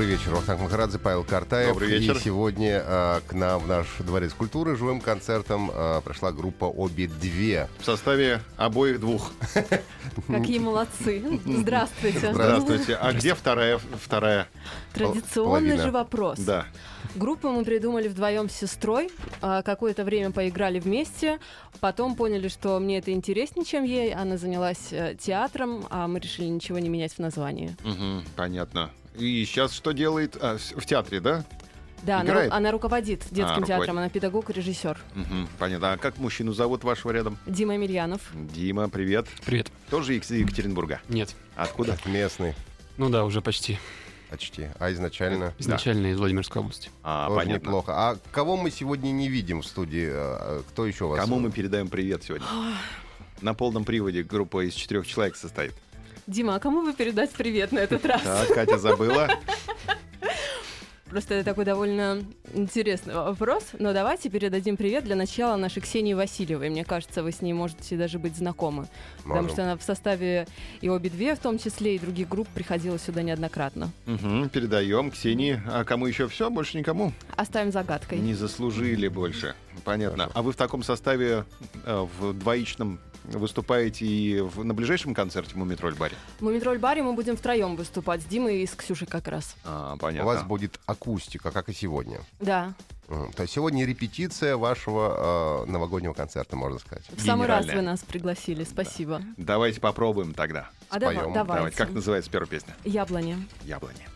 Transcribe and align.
Добрый 0.00 0.16
вечер, 0.16 0.30
Вахтанг 0.30 0.62
Махарадзе, 0.62 0.98
Павел 0.98 1.24
Картаев. 1.24 1.74
Добрый 1.74 1.90
вечер. 1.90 2.16
И 2.16 2.20
сегодня 2.20 2.82
э, 2.82 3.20
к 3.28 3.34
нам 3.34 3.60
в 3.60 3.68
наш 3.68 3.86
дворец 3.98 4.32
культуры 4.32 4.74
живым 4.74 4.98
концертом 4.98 5.70
э, 5.70 6.00
пришла 6.02 6.32
группа 6.32 6.64
«Обе-2». 6.64 7.68
В 7.80 7.84
составе 7.84 8.40
обоих 8.56 8.98
двух. 8.98 9.30
Какие 10.26 10.58
молодцы. 10.58 11.38
Здравствуйте. 11.44 12.32
Здравствуйте. 12.32 12.94
А 12.94 13.12
где 13.12 13.34
вторая? 13.34 13.78
Вторая. 14.02 14.48
Традиционный 14.94 15.76
же 15.76 15.90
вопрос. 15.90 16.38
Да. 16.38 16.64
Группу 17.14 17.50
мы 17.50 17.62
придумали 17.62 18.08
вдвоем 18.08 18.48
с 18.48 18.54
сестрой. 18.54 19.10
а, 19.42 19.60
Какое-то 19.60 20.04
время 20.04 20.30
поиграли 20.30 20.80
вместе. 20.80 21.40
Потом 21.80 22.14
поняли, 22.14 22.48
что 22.48 22.78
мне 22.80 23.00
это 23.00 23.12
интереснее, 23.12 23.66
чем 23.66 23.84
ей. 23.84 24.14
Она 24.14 24.38
занялась 24.38 24.92
э, 24.92 25.14
театром, 25.20 25.84
а 25.90 26.08
мы 26.08 26.20
решили 26.20 26.46
ничего 26.46 26.78
не 26.78 26.88
менять 26.88 27.12
в 27.12 27.18
названии. 27.18 27.76
Понятно. 28.34 28.90
И 29.16 29.44
сейчас 29.44 29.72
что 29.72 29.92
делает? 29.92 30.36
А, 30.40 30.56
в 30.58 30.86
театре, 30.86 31.20
да? 31.20 31.44
Да, 32.02 32.20
она, 32.20 32.30
Играет? 32.30 32.50
ру- 32.52 32.56
она 32.56 32.70
руководит 32.70 33.20
детским 33.30 33.42
руководит. 33.48 33.66
театром. 33.66 33.98
Она 33.98 34.08
педагог 34.08 34.48
и 34.48 34.52
режиссер. 34.54 34.98
Мгм, 35.14 35.48
понятно. 35.58 35.92
А 35.92 35.96
как 35.98 36.16
мужчину 36.18 36.52
зовут 36.52 36.82
вашего 36.82 37.10
рядом? 37.10 37.36
Дима 37.46 37.74
Емельянов. 37.74 38.22
Дима, 38.32 38.88
привет. 38.88 39.26
Привет. 39.44 39.70
Тоже 39.90 40.16
из 40.16 40.30
Екатеринбурга. 40.30 41.00
Нет. 41.08 41.34
Откуда? 41.56 41.98
Местный 42.06 42.54
Ну 42.96 43.10
да, 43.10 43.24
уже 43.26 43.42
почти. 43.42 43.78
почти. 44.30 44.68
А 44.78 44.90
изначально 44.92 45.52
Изначально 45.58 46.06
из 46.12 46.18
Владимирской 46.18 46.62
области. 46.62 46.90
А, 47.02 47.26
тоже 47.28 47.40
понятно. 47.40 47.66
неплохо. 47.66 47.92
А 47.94 48.16
кого 48.32 48.56
мы 48.56 48.70
сегодня 48.70 49.10
не 49.10 49.28
видим 49.28 49.60
в 49.60 49.66
студии? 49.66 50.08
Э, 50.10 50.62
Кто 50.70 50.86
еще 50.86 51.04
у 51.04 51.08
вас? 51.08 51.20
Кому 51.20 51.38
мы 51.38 51.50
передаем 51.50 51.88
привет 51.88 52.22
сегодня? 52.24 52.46
На 53.42 53.52
полном 53.52 53.84
приводе 53.84 54.22
группа 54.22 54.66
из 54.66 54.72
четырех 54.72 55.06
человек 55.06 55.36
состоит. 55.36 55.74
Дима, 56.26 56.54
а 56.56 56.60
кому 56.60 56.82
вы 56.82 56.92
передать 56.92 57.30
привет 57.30 57.72
на 57.72 57.78
этот 57.80 58.04
раз? 58.04 58.22
Так, 58.22 58.48
Катя 58.48 58.78
забыла. 58.78 59.28
Просто 61.08 61.34
это 61.34 61.44
такой 61.44 61.64
довольно 61.64 62.22
интересный 62.54 63.14
вопрос. 63.14 63.64
Но 63.80 63.92
давайте 63.92 64.30
передадим 64.30 64.76
привет 64.76 65.02
для 65.02 65.16
начала 65.16 65.56
нашей 65.56 65.82
Ксении 65.82 66.14
Васильевой. 66.14 66.70
Мне 66.70 66.84
кажется, 66.84 67.24
вы 67.24 67.32
с 67.32 67.42
ней 67.42 67.52
можете 67.52 67.96
даже 67.96 68.20
быть 68.20 68.36
знакомы. 68.36 68.86
Потому 69.24 69.34
Можем. 69.42 69.50
что 69.50 69.62
она 69.64 69.76
в 69.76 69.82
составе 69.82 70.46
и 70.80 70.88
обе 70.88 71.10
две, 71.10 71.34
в 71.34 71.40
том 71.40 71.58
числе, 71.58 71.96
и 71.96 71.98
других 71.98 72.28
групп 72.28 72.46
приходила 72.54 72.96
сюда 72.96 73.22
неоднократно. 73.22 73.90
Мгм, 74.06 74.50
Передаем 74.50 75.10
Ксении. 75.10 75.60
А 75.66 75.82
кому 75.82 76.06
еще 76.06 76.28
все? 76.28 76.48
Больше 76.48 76.78
никому? 76.78 77.12
Оставим 77.34 77.72
загадкой. 77.72 78.20
Не 78.20 78.34
заслужили 78.34 79.08
больше. 79.08 79.56
Понятно. 79.84 80.30
А 80.32 80.42
вы 80.42 80.52
в 80.52 80.56
таком 80.56 80.84
составе 80.84 81.44
э, 81.86 82.06
в 82.20 82.34
двоичном 82.34 83.00
выступаете 83.38 84.04
и 84.06 84.40
в- 84.40 84.64
на 84.64 84.74
ближайшем 84.74 85.14
концерте 85.14 85.56
Мумитроль 85.56 85.94
баре? 85.94 86.16
В 86.38 86.42
Мумитроль-баре 86.42 87.02
мы 87.02 87.12
будем 87.12 87.36
втроем 87.36 87.76
выступать 87.76 88.22
с 88.22 88.24
Димой 88.24 88.62
и 88.62 88.66
с 88.66 88.72
Ксюшей 88.74 89.06
как 89.06 89.28
раз. 89.28 89.56
А, 89.64 89.94
У 89.94 89.98
понятно. 89.98 90.26
вас 90.26 90.42
будет 90.42 90.80
акустика, 90.86 91.50
как 91.50 91.68
и 91.68 91.72
сегодня. 91.72 92.20
Да. 92.40 92.74
То 93.08 93.42
есть 93.42 93.52
сегодня 93.54 93.84
репетиция 93.84 94.56
вашего 94.56 95.64
э, 95.66 95.70
новогоднего 95.70 96.12
концерта, 96.12 96.54
можно 96.54 96.78
сказать. 96.78 97.04
в 97.10 97.20
самый 97.20 97.48
раз 97.48 97.66
вы 97.66 97.80
нас 97.82 98.00
пригласили. 98.00 98.62
Спасибо. 98.64 99.20
Давайте 99.36 99.80
попробуем 99.80 100.32
тогда. 100.32 100.70
А 100.90 100.96
Споем. 101.00 101.32
давайте. 101.32 101.44
Давайте. 101.44 101.76
Как 101.76 101.90
называется 101.90 102.30
первая 102.30 102.48
песня? 102.48 102.76
Яблони. 102.84 103.36
Яблони. 103.64 104.06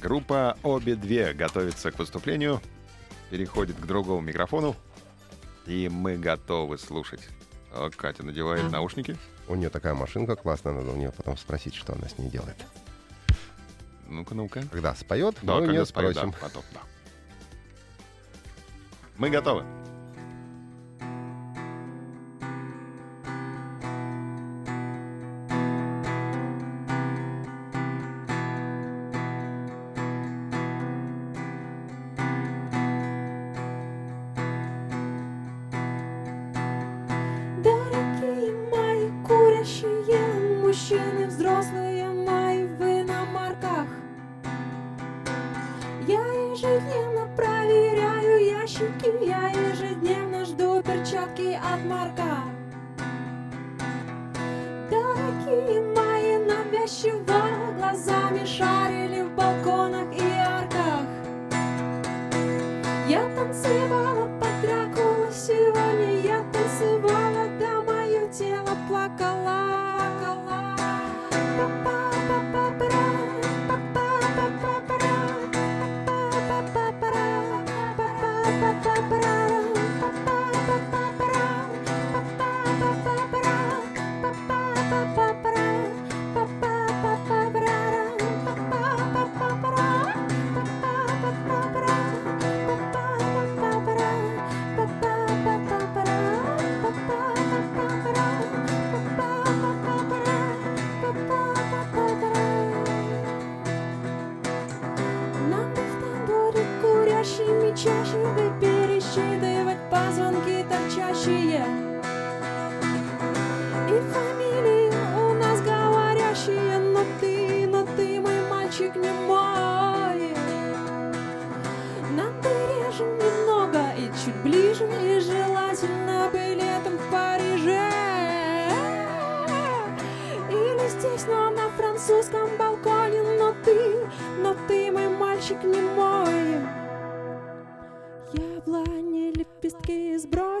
Группа 0.00 0.56
«Обе 0.62 0.96
две» 0.96 1.32
готовится 1.32 1.90
к 1.92 1.98
выступлению, 1.98 2.60
переходит 3.30 3.76
к 3.76 3.86
другому 3.86 4.20
микрофону, 4.20 4.74
и 5.66 5.88
мы 5.88 6.16
готовы 6.16 6.78
слушать. 6.78 7.20
О, 7.72 7.90
Катя 7.90 8.22
надевает 8.22 8.64
А. 8.64 8.68
наушники. 8.70 9.16
У 9.48 9.54
нее 9.54 9.70
такая 9.70 9.94
машинка 9.94 10.36
классная, 10.36 10.72
надо 10.72 10.90
у 10.90 10.96
нее 10.96 11.10
потом 11.12 11.36
спросить, 11.36 11.74
что 11.74 11.94
она 11.94 12.08
с 12.08 12.18
ней 12.18 12.28
делает. 12.30 12.56
Ну-ка, 14.08 14.34
ну-ка. 14.34 14.62
Когда 14.70 14.94
споет, 14.94 15.36
Да, 15.42 15.52
мы 15.54 15.58
у 15.58 15.60
когда 15.60 15.72
нее 15.72 15.86
споет, 15.86 16.14
да, 16.14 16.20
спросим. 16.20 16.38
потом, 16.40 16.62
да. 16.74 16.80
Мы 19.16 19.30
готовы. 19.30 19.64
Я 63.72 64.21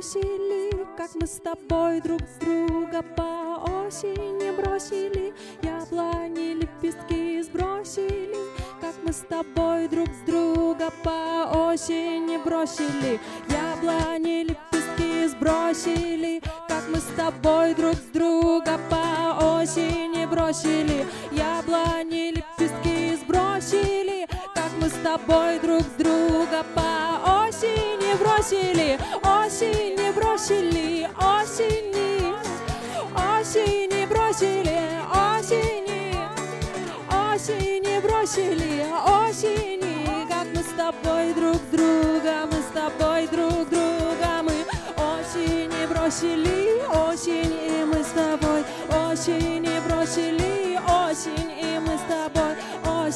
сбросили, 0.02 0.86
как 0.96 1.10
мы 1.14 1.26
с 1.26 1.40
тобой 1.40 2.00
друг 2.00 2.20
друга 2.40 3.02
по 3.16 3.86
осени 3.86 4.50
бросили. 4.50 5.32
Яблони 5.62 6.54
лепестки 6.54 7.42
сбросили, 7.42 8.36
как 8.80 8.94
мы 9.04 9.12
с 9.12 9.24
тобой 9.28 9.88
друг 9.88 10.08
друга 10.26 10.90
по 11.04 11.70
осени 11.70 12.36
бросили. 12.42 13.20
Яблони 13.48 14.44
лепестки 14.44 15.26
сбросили 15.28 16.42
Как 16.68 16.82
мы 16.88 16.98
с 16.98 17.08
тобой 17.16 17.74
друг 17.74 17.96
друга 18.12 18.78
по 18.90 19.60
осени 19.60 20.26
бросили. 20.26 21.06
Яблони 21.30 22.34
лепестки 22.34 23.16
сбросили 23.16 24.01
с 24.92 25.02
тобой 25.02 25.58
друг 25.58 25.84
друга 25.96 26.64
по 26.74 27.46
осени 27.46 28.14
бросили 28.18 28.98
Осени 29.22 30.10
бросили, 30.12 31.08
осени 31.16 32.34
Осени 33.14 34.06
бросили, 34.06 34.80
осени 35.10 36.16
Осени 37.08 38.00
бросили, 38.00 38.86
осени. 39.06 40.26
Как 40.28 40.46
мы 40.54 40.62
с 40.62 40.72
тобой 40.76 41.32
друг 41.34 41.60
друга, 41.70 42.46
мы 42.50 42.58
с 42.60 42.70
тобой 42.74 43.26
друг 43.28 43.68
друга 43.70 44.42
Мы 44.42 44.64
осени 44.96 45.86
бросили, 45.86 46.82
осень 47.08 47.54
и 47.54 47.84
мы 47.84 48.02
с 48.04 48.08
тобой 48.08 48.64
Осени 49.10 49.80
бросили, 49.86 50.78
осень 50.86 51.52
и 51.60 51.78
мы 51.78 51.96
с 51.96 52.02
тобой 52.08 52.41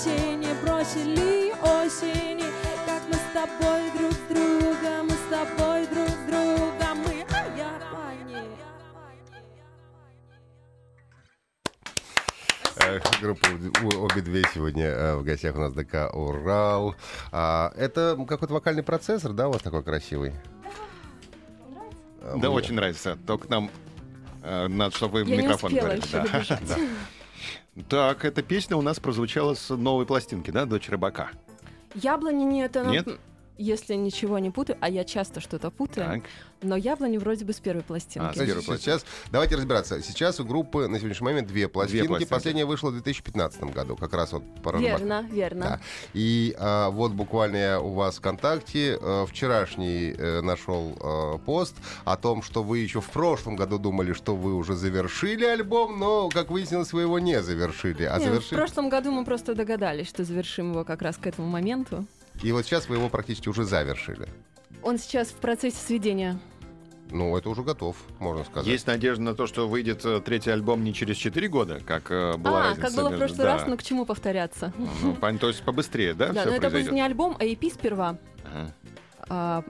Осени 0.06 0.52
бросили, 0.62 1.50
осени 1.62 2.44
Как 2.86 3.02
мы 3.08 3.14
с 3.14 3.32
тобой 3.34 3.90
друг 3.98 4.14
друга, 4.28 5.02
мы 5.02 5.10
с 5.10 5.28
тобой 5.28 5.86
друг 5.88 6.16
друга 6.28 6.94
Мы 6.94 7.12
Япония 7.58 8.44
Э, 12.76 13.00
Группа 13.20 13.48
«У- 13.82 14.04
обе 14.04 14.20
две 14.22 14.44
сегодня 14.54 14.84
э, 14.86 15.16
в 15.16 15.24
гостях 15.24 15.56
у 15.56 15.58
нас 15.58 15.72
ДК 15.72 16.08
Урал. 16.14 16.94
А, 17.32 17.72
это 17.76 18.16
какой-то 18.28 18.54
вокальный 18.54 18.84
процессор, 18.84 19.32
да, 19.32 19.48
у 19.48 19.52
вас 19.54 19.62
такой 19.62 19.82
красивый? 19.82 20.34
А, 22.22 22.30
Да, 22.34 22.36
мне- 22.36 22.48
очень 22.50 22.74
нравится. 22.74 23.18
Только 23.26 23.50
нам 23.50 23.72
э, 24.44 24.68
надо, 24.68 24.94
чтобы 24.94 25.14
вы 25.14 25.24
в 25.24 25.28
Я 25.30 25.36
не 25.36 25.42
микрофон 25.42 25.72
успела 25.72 25.86
говорили. 25.96 26.06
еще 26.06 26.58
Да. 26.68 26.76
Так, 27.88 28.24
эта 28.24 28.42
песня 28.42 28.76
у 28.76 28.82
нас 28.82 28.98
прозвучала 29.00 29.54
с 29.54 29.74
новой 29.74 30.06
пластинки, 30.06 30.50
да, 30.50 30.64
«Дочь 30.64 30.88
рыбака». 30.88 31.30
Яблони 31.94 32.44
нет, 32.44 32.76
она, 32.76 32.90
Нет? 32.90 33.08
Если 33.58 33.94
ничего 33.94 34.38
не 34.38 34.50
путаю, 34.50 34.78
а 34.80 34.88
я 34.88 35.04
часто 35.04 35.40
что-то 35.40 35.70
путаю, 35.70 36.20
Так. 36.20 36.30
но 36.62 36.76
яблони 36.76 37.18
вроде 37.18 37.44
бы 37.44 37.52
с 37.52 37.60
первой 37.60 37.80
А, 37.80 37.84
пластинки. 37.84 38.34
с 38.34 38.38
первой 38.38 38.62
Значит, 38.62 38.82
сейчас, 38.82 39.06
давайте 39.30 39.56
разбираться. 39.56 40.02
Сейчас 40.02 40.40
у 40.40 40.44
группы 40.44 40.88
на 40.88 40.98
сегодняшний 40.98 41.24
момент 41.24 41.48
две 41.48 41.68
пластинки. 41.68 42.06
пластинки. 42.06 42.30
Последняя 42.30 42.64
вышла 42.64 42.90
в 42.90 42.92
2015 42.92 43.62
году, 43.64 43.96
как 43.96 44.12
раз 44.12 44.32
вот 44.32 44.42
по 44.62 44.76
верно, 44.76 45.26
верно. 45.30 45.60
Да. 45.60 45.80
И 46.12 46.54
а, 46.58 46.90
вот 46.90 47.12
буквально 47.12 47.56
я 47.56 47.80
у 47.80 47.92
вас 47.94 48.16
ВКонтакте 48.16 48.98
э, 49.00 49.26
вчерашний 49.28 50.14
э, 50.16 50.40
нашел 50.42 50.96
э, 51.00 51.38
пост 51.44 51.74
о 52.04 52.16
том, 52.16 52.42
что 52.42 52.62
вы 52.62 52.78
еще 52.78 53.00
в 53.00 53.08
прошлом 53.10 53.56
году 53.56 53.78
думали, 53.78 54.12
что 54.12 54.36
вы 54.36 54.54
уже 54.54 54.74
завершили 54.74 55.44
альбом, 55.44 55.98
но, 55.98 56.28
как 56.28 56.50
выяснилось, 56.50 56.92
вы 56.92 57.02
его 57.02 57.18
не 57.18 57.42
завершили. 57.42 58.04
А 58.04 58.18
Не, 58.18 58.26
В 58.26 58.28
завершили... 58.28 58.54
прошлом 58.56 58.88
году 58.88 59.10
мы 59.12 59.24
просто 59.24 59.54
догадались, 59.54 60.08
что 60.08 60.24
завершим 60.24 60.72
его 60.72 60.84
как 60.84 61.02
раз 61.02 61.16
к 61.16 61.26
этому 61.26 61.48
моменту. 61.48 62.04
И 62.42 62.52
вот 62.52 62.64
сейчас 62.64 62.88
вы 62.88 62.96
его 62.96 63.08
практически 63.08 63.48
уже 63.48 63.64
завершили. 63.64 64.28
Он 64.82 64.98
сейчас 64.98 65.28
в 65.28 65.36
процессе 65.36 65.76
сведения. 65.76 66.38
Ну, 67.10 67.36
это 67.36 67.48
уже 67.48 67.62
готов, 67.62 67.96
можно 68.18 68.44
сказать. 68.44 68.66
Есть 68.66 68.86
надежда 68.86 69.22
на 69.22 69.34
то, 69.34 69.46
что 69.46 69.68
выйдет 69.68 70.04
э, 70.04 70.20
третий 70.20 70.50
альбом 70.50 70.82
не 70.82 70.92
через 70.92 71.16
4 71.16 71.48
года, 71.48 71.80
как 71.86 72.10
э, 72.10 72.36
была 72.36 72.58
а, 72.58 72.68
разница 72.70 72.88
как 72.88 72.96
было 72.96 73.08
в 73.10 73.16
прошлый 73.16 73.38
да. 73.38 73.54
раз, 73.54 73.66
но 73.66 73.76
к 73.76 73.82
чему 73.82 74.04
повторяться? 74.04 74.72
Ну, 75.02 75.16
то 75.38 75.48
есть 75.48 75.62
побыстрее, 75.62 76.14
да, 76.14 76.32
Да, 76.32 76.44
но 76.44 76.52
это 76.52 76.68
будет 76.68 76.90
не 76.90 77.00
альбом, 77.00 77.36
а 77.38 77.44
EP 77.44 77.72
сперва, 77.72 78.18
Ага. 78.44 78.74
а 79.28 79.64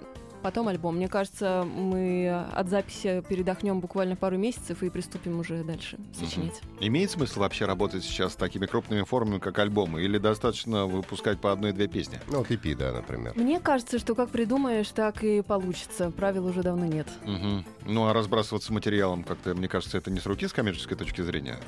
потом 0.46 0.68
альбом. 0.68 0.94
Мне 0.94 1.08
кажется, 1.08 1.64
мы 1.66 2.46
от 2.54 2.68
записи 2.68 3.20
передохнем 3.28 3.80
буквально 3.80 4.14
пару 4.14 4.36
месяцев 4.36 4.80
и 4.84 4.90
приступим 4.90 5.40
уже 5.40 5.64
дальше 5.64 5.98
сочинять. 6.16 6.60
Имеет 6.78 7.10
смысл 7.10 7.40
вообще 7.40 7.64
работать 7.64 8.04
сейчас 8.04 8.34
с 8.34 8.36
такими 8.36 8.66
крупными 8.66 9.02
формами, 9.02 9.40
как 9.40 9.58
альбомы, 9.58 10.02
или 10.02 10.18
достаточно 10.18 10.86
выпускать 10.86 11.40
по 11.40 11.50
одной-две 11.50 11.88
песни? 11.88 12.20
Ну, 12.28 12.38
вот 12.38 12.50
EP, 12.52 12.76
да, 12.76 12.92
например. 12.92 13.32
Мне 13.34 13.58
кажется, 13.58 13.98
что 13.98 14.14
как 14.14 14.30
придумаешь, 14.30 14.88
так 14.90 15.24
и 15.24 15.42
получится. 15.42 16.12
Правил 16.12 16.46
уже 16.46 16.62
давно 16.62 16.86
нет. 16.86 17.08
Мгм. 17.24 17.64
Ну, 17.84 18.06
а 18.06 18.12
разбрасываться 18.12 18.72
материалом 18.72 19.24
как-то, 19.24 19.52
мне 19.52 19.66
кажется, 19.66 19.98
это 19.98 20.12
не 20.12 20.20
с 20.20 20.26
руки 20.26 20.46
с 20.46 20.52
коммерческой 20.52 20.96
точки 20.96 21.22
зрения. 21.22 21.58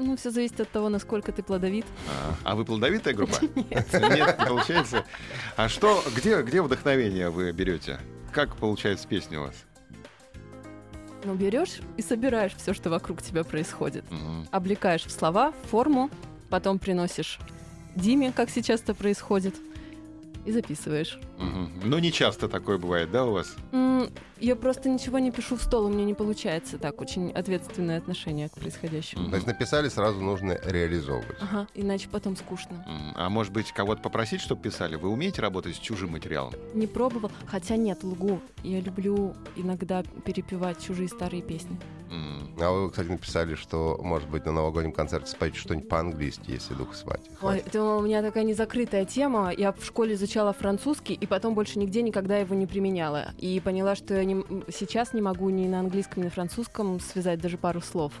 Ну, 0.00 0.16
все 0.16 0.30
зависит 0.30 0.60
от 0.60 0.70
того, 0.70 0.88
насколько 0.88 1.30
ты 1.30 1.42
плодовит. 1.42 1.84
А, 2.08 2.52
а 2.52 2.54
вы 2.54 2.64
плодовитая 2.64 3.12
группа? 3.12 3.36
Нет. 3.54 3.86
Нет, 3.92 4.38
не 4.38 4.46
получается. 4.46 5.04
А 5.56 5.68
что, 5.68 6.02
где, 6.16 6.40
где 6.42 6.62
вдохновение 6.62 7.28
вы 7.28 7.52
берете? 7.52 8.00
Как 8.32 8.56
получается 8.56 9.08
песни 9.08 9.36
у 9.36 9.42
вас? 9.42 9.54
Ну, 11.24 11.34
берешь 11.34 11.80
и 11.96 12.02
собираешь 12.02 12.54
все, 12.54 12.72
что 12.72 12.88
вокруг 12.88 13.22
тебя 13.22 13.44
происходит. 13.44 14.04
Мгм. 14.10 14.46
Облекаешь 14.50 15.04
в 15.04 15.10
слова, 15.10 15.52
в 15.52 15.68
форму, 15.68 16.10
потом 16.48 16.78
приносишь 16.78 17.38
Диме, 17.94 18.32
как 18.32 18.50
сейчас 18.50 18.80
это 18.80 18.94
происходит, 18.94 19.56
и 20.46 20.52
записываешь. 20.52 21.18
Мгм. 21.40 21.70
Ну, 21.84 21.98
не 21.98 22.12
часто 22.12 22.48
такое 22.48 22.78
бывает, 22.78 23.10
да, 23.10 23.24
у 23.24 23.32
вас? 23.32 23.56
Я 24.38 24.56
просто 24.56 24.88
ничего 24.88 25.18
не 25.18 25.30
пишу 25.30 25.56
в 25.56 25.62
стол, 25.62 25.86
у 25.86 25.88
меня 25.90 26.04
не 26.04 26.14
получается 26.14 26.78
так. 26.78 27.00
Очень 27.00 27.30
ответственное 27.30 27.98
отношение 27.98 28.48
к 28.48 28.52
происходящему. 28.52 29.28
Есть 29.34 29.46
написали, 29.46 29.88
сразу 29.88 30.20
нужно 30.20 30.58
реализовывать. 30.64 31.36
Ага, 31.40 31.66
иначе 31.74 32.08
потом 32.08 32.36
скучно. 32.36 32.84
А 33.16 33.28
может 33.28 33.52
быть, 33.52 33.72
кого-то 33.72 34.00
попросить, 34.00 34.40
чтобы 34.40 34.62
писали? 34.62 34.96
Вы 34.96 35.10
умеете 35.10 35.42
работать 35.42 35.76
с 35.76 35.78
чужим 35.78 36.12
материалом? 36.12 36.54
Не 36.74 36.86
пробовал, 36.86 37.30
хотя 37.46 37.76
нет, 37.76 38.02
лгу. 38.02 38.40
Я 38.62 38.80
люблю 38.80 39.34
иногда 39.56 40.02
перепевать 40.24 40.82
чужие 40.82 41.08
старые 41.08 41.42
песни. 41.42 41.78
А 42.62 42.70
вы, 42.70 42.90
кстати, 42.90 43.08
написали, 43.08 43.54
что, 43.54 43.98
может 44.02 44.28
быть, 44.28 44.44
на 44.44 44.52
новогоднем 44.52 44.92
концерте 44.92 45.30
споете 45.30 45.58
что-нибудь 45.58 45.88
по-английски, 45.88 46.50
если 46.50 46.74
дух 46.74 46.94
хватит. 46.94 47.30
Ой, 47.40 47.58
это 47.58 47.82
у 47.82 48.02
меня 48.02 48.20
такая 48.20 48.44
незакрытая 48.44 49.06
тема. 49.06 49.52
Я 49.56 49.72
в 49.72 49.82
школе 49.84 50.14
изучала 50.14 50.52
французский, 50.52 51.14
и 51.14 51.26
потом 51.30 51.54
больше 51.54 51.78
нигде 51.78 52.02
никогда 52.02 52.36
его 52.36 52.54
не 52.54 52.66
применяла. 52.66 53.28
И 53.38 53.60
поняла, 53.60 53.94
что 53.94 54.14
я 54.14 54.24
не 54.24 54.44
сейчас 54.70 55.14
не 55.14 55.22
могу 55.22 55.48
ни 55.48 55.66
на 55.66 55.80
английском, 55.80 56.22
ни 56.22 56.26
на 56.26 56.30
французском 56.30 57.00
связать 57.00 57.40
даже 57.40 57.56
пару 57.56 57.80
слов. 57.80 58.12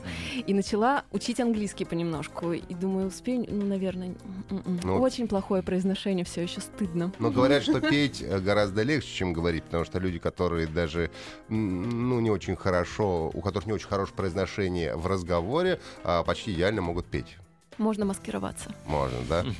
И 0.46 0.54
начала 0.54 1.04
учить 1.10 1.40
английский 1.40 1.84
понемножку. 1.84 2.52
И 2.52 2.74
думаю, 2.74 3.08
успею? 3.08 3.44
Ну, 3.48 3.66
наверное. 3.66 4.14
Ну, 4.48 5.00
Очень 5.00 5.28
плохое 5.28 5.62
произношение, 5.62 6.24
все 6.24 6.42
еще 6.42 6.60
стыдно. 6.60 7.12
Но 7.18 7.30
говорят, 7.30 7.62
что 7.64 7.80
петь 7.90 8.22
э, 8.22 8.38
гораздо 8.38 8.82
легче, 8.82 9.08
чем 9.08 9.32
говорить, 9.32 9.64
потому 9.64 9.84
что 9.84 9.98
люди, 9.98 10.18
которые 10.18 10.66
даже, 10.68 11.10
ну, 11.48 12.20
не 12.20 12.30
очень 12.30 12.56
хорошо, 12.56 13.30
у 13.34 13.40
которых 13.40 13.66
не 13.66 13.72
очень 13.72 13.88
хорошее 13.88 14.16
произношение 14.16 14.94
в 14.94 15.06
разговоре, 15.06 15.80
а, 16.04 16.22
почти 16.22 16.52
идеально 16.54 16.80
могут 16.80 17.06
петь. 17.06 17.36
Можно 17.76 18.04
маскироваться. 18.04 18.72
Можно, 18.86 19.18
да? 19.28 19.44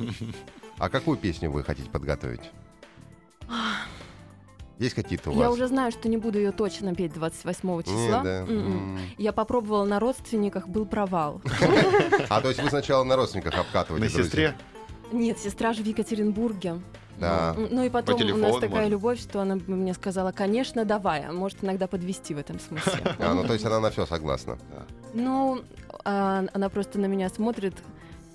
А 0.78 0.88
какую 0.88 1.18
песню 1.18 1.50
вы 1.50 1.62
хотите 1.62 1.90
подготовить? 1.90 2.40
Есть 4.78 4.94
какие-то 4.94 5.30
у 5.30 5.34
вас? 5.34 5.42
Я 5.42 5.50
уже 5.50 5.66
знаю, 5.66 5.92
что 5.92 6.08
не 6.08 6.16
буду 6.16 6.38
ее 6.38 6.52
точно 6.52 6.94
петь 6.94 7.12
28 7.12 7.68
Не, 7.76 7.82
числа. 7.82 8.22
да. 8.22 8.38
М-м. 8.40 8.98
Я 9.18 9.32
попробовала 9.32 9.84
на 9.84 10.00
родственниках, 10.00 10.68
был 10.68 10.86
провал. 10.86 11.42
А 12.30 12.40
то 12.40 12.48
есть 12.48 12.62
вы 12.62 12.70
сначала 12.70 13.04
на 13.04 13.16
родственниках 13.16 13.54
обкатываете, 13.58 14.16
На 14.16 14.24
сестре? 14.24 14.56
Нет, 15.12 15.38
сестра 15.38 15.74
же 15.74 15.82
в 15.82 15.86
Екатеринбурге. 15.86 16.80
Да. 17.18 17.54
Ну 17.70 17.84
и 17.84 17.90
потом 17.90 18.14
у 18.14 18.18
телефону 18.18 18.48
нас 18.48 18.58
такая 18.58 18.88
любовь, 18.88 19.20
что 19.20 19.40
она 19.42 19.56
мне 19.66 19.92
сказала, 19.92 20.32
конечно, 20.32 20.86
давай. 20.86 21.26
А 21.26 21.32
Может 21.32 21.62
иногда 21.62 21.86
подвести 21.86 22.32
в 22.32 22.38
этом 22.38 22.58
смысле. 22.58 23.02
А, 23.18 23.34
ну 23.34 23.44
то 23.44 23.52
есть 23.52 23.64
она 23.66 23.80
на 23.80 23.90
все 23.90 24.06
согласна. 24.06 24.56
Ну, 25.12 25.60
а, 26.04 26.46
она 26.54 26.68
просто 26.70 26.98
на 26.98 27.04
меня 27.06 27.28
смотрит 27.28 27.74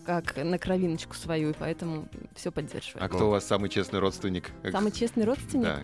как 0.06 0.36
на 0.38 0.58
кровиночку 0.58 1.16
свою, 1.16 1.50
и 1.50 1.54
поэтому 1.54 2.08
все 2.36 2.50
А 2.50 2.52
поддерживает. 2.52 3.12
кто 3.12 3.28
у 3.28 3.32
вас 3.32 3.46
самый 3.46 3.70
честный 3.70 4.00
родственник? 4.00 4.52
Самый 4.72 4.92
честный 4.92 5.26
родственник? 5.26 5.64
Да, 5.66 5.80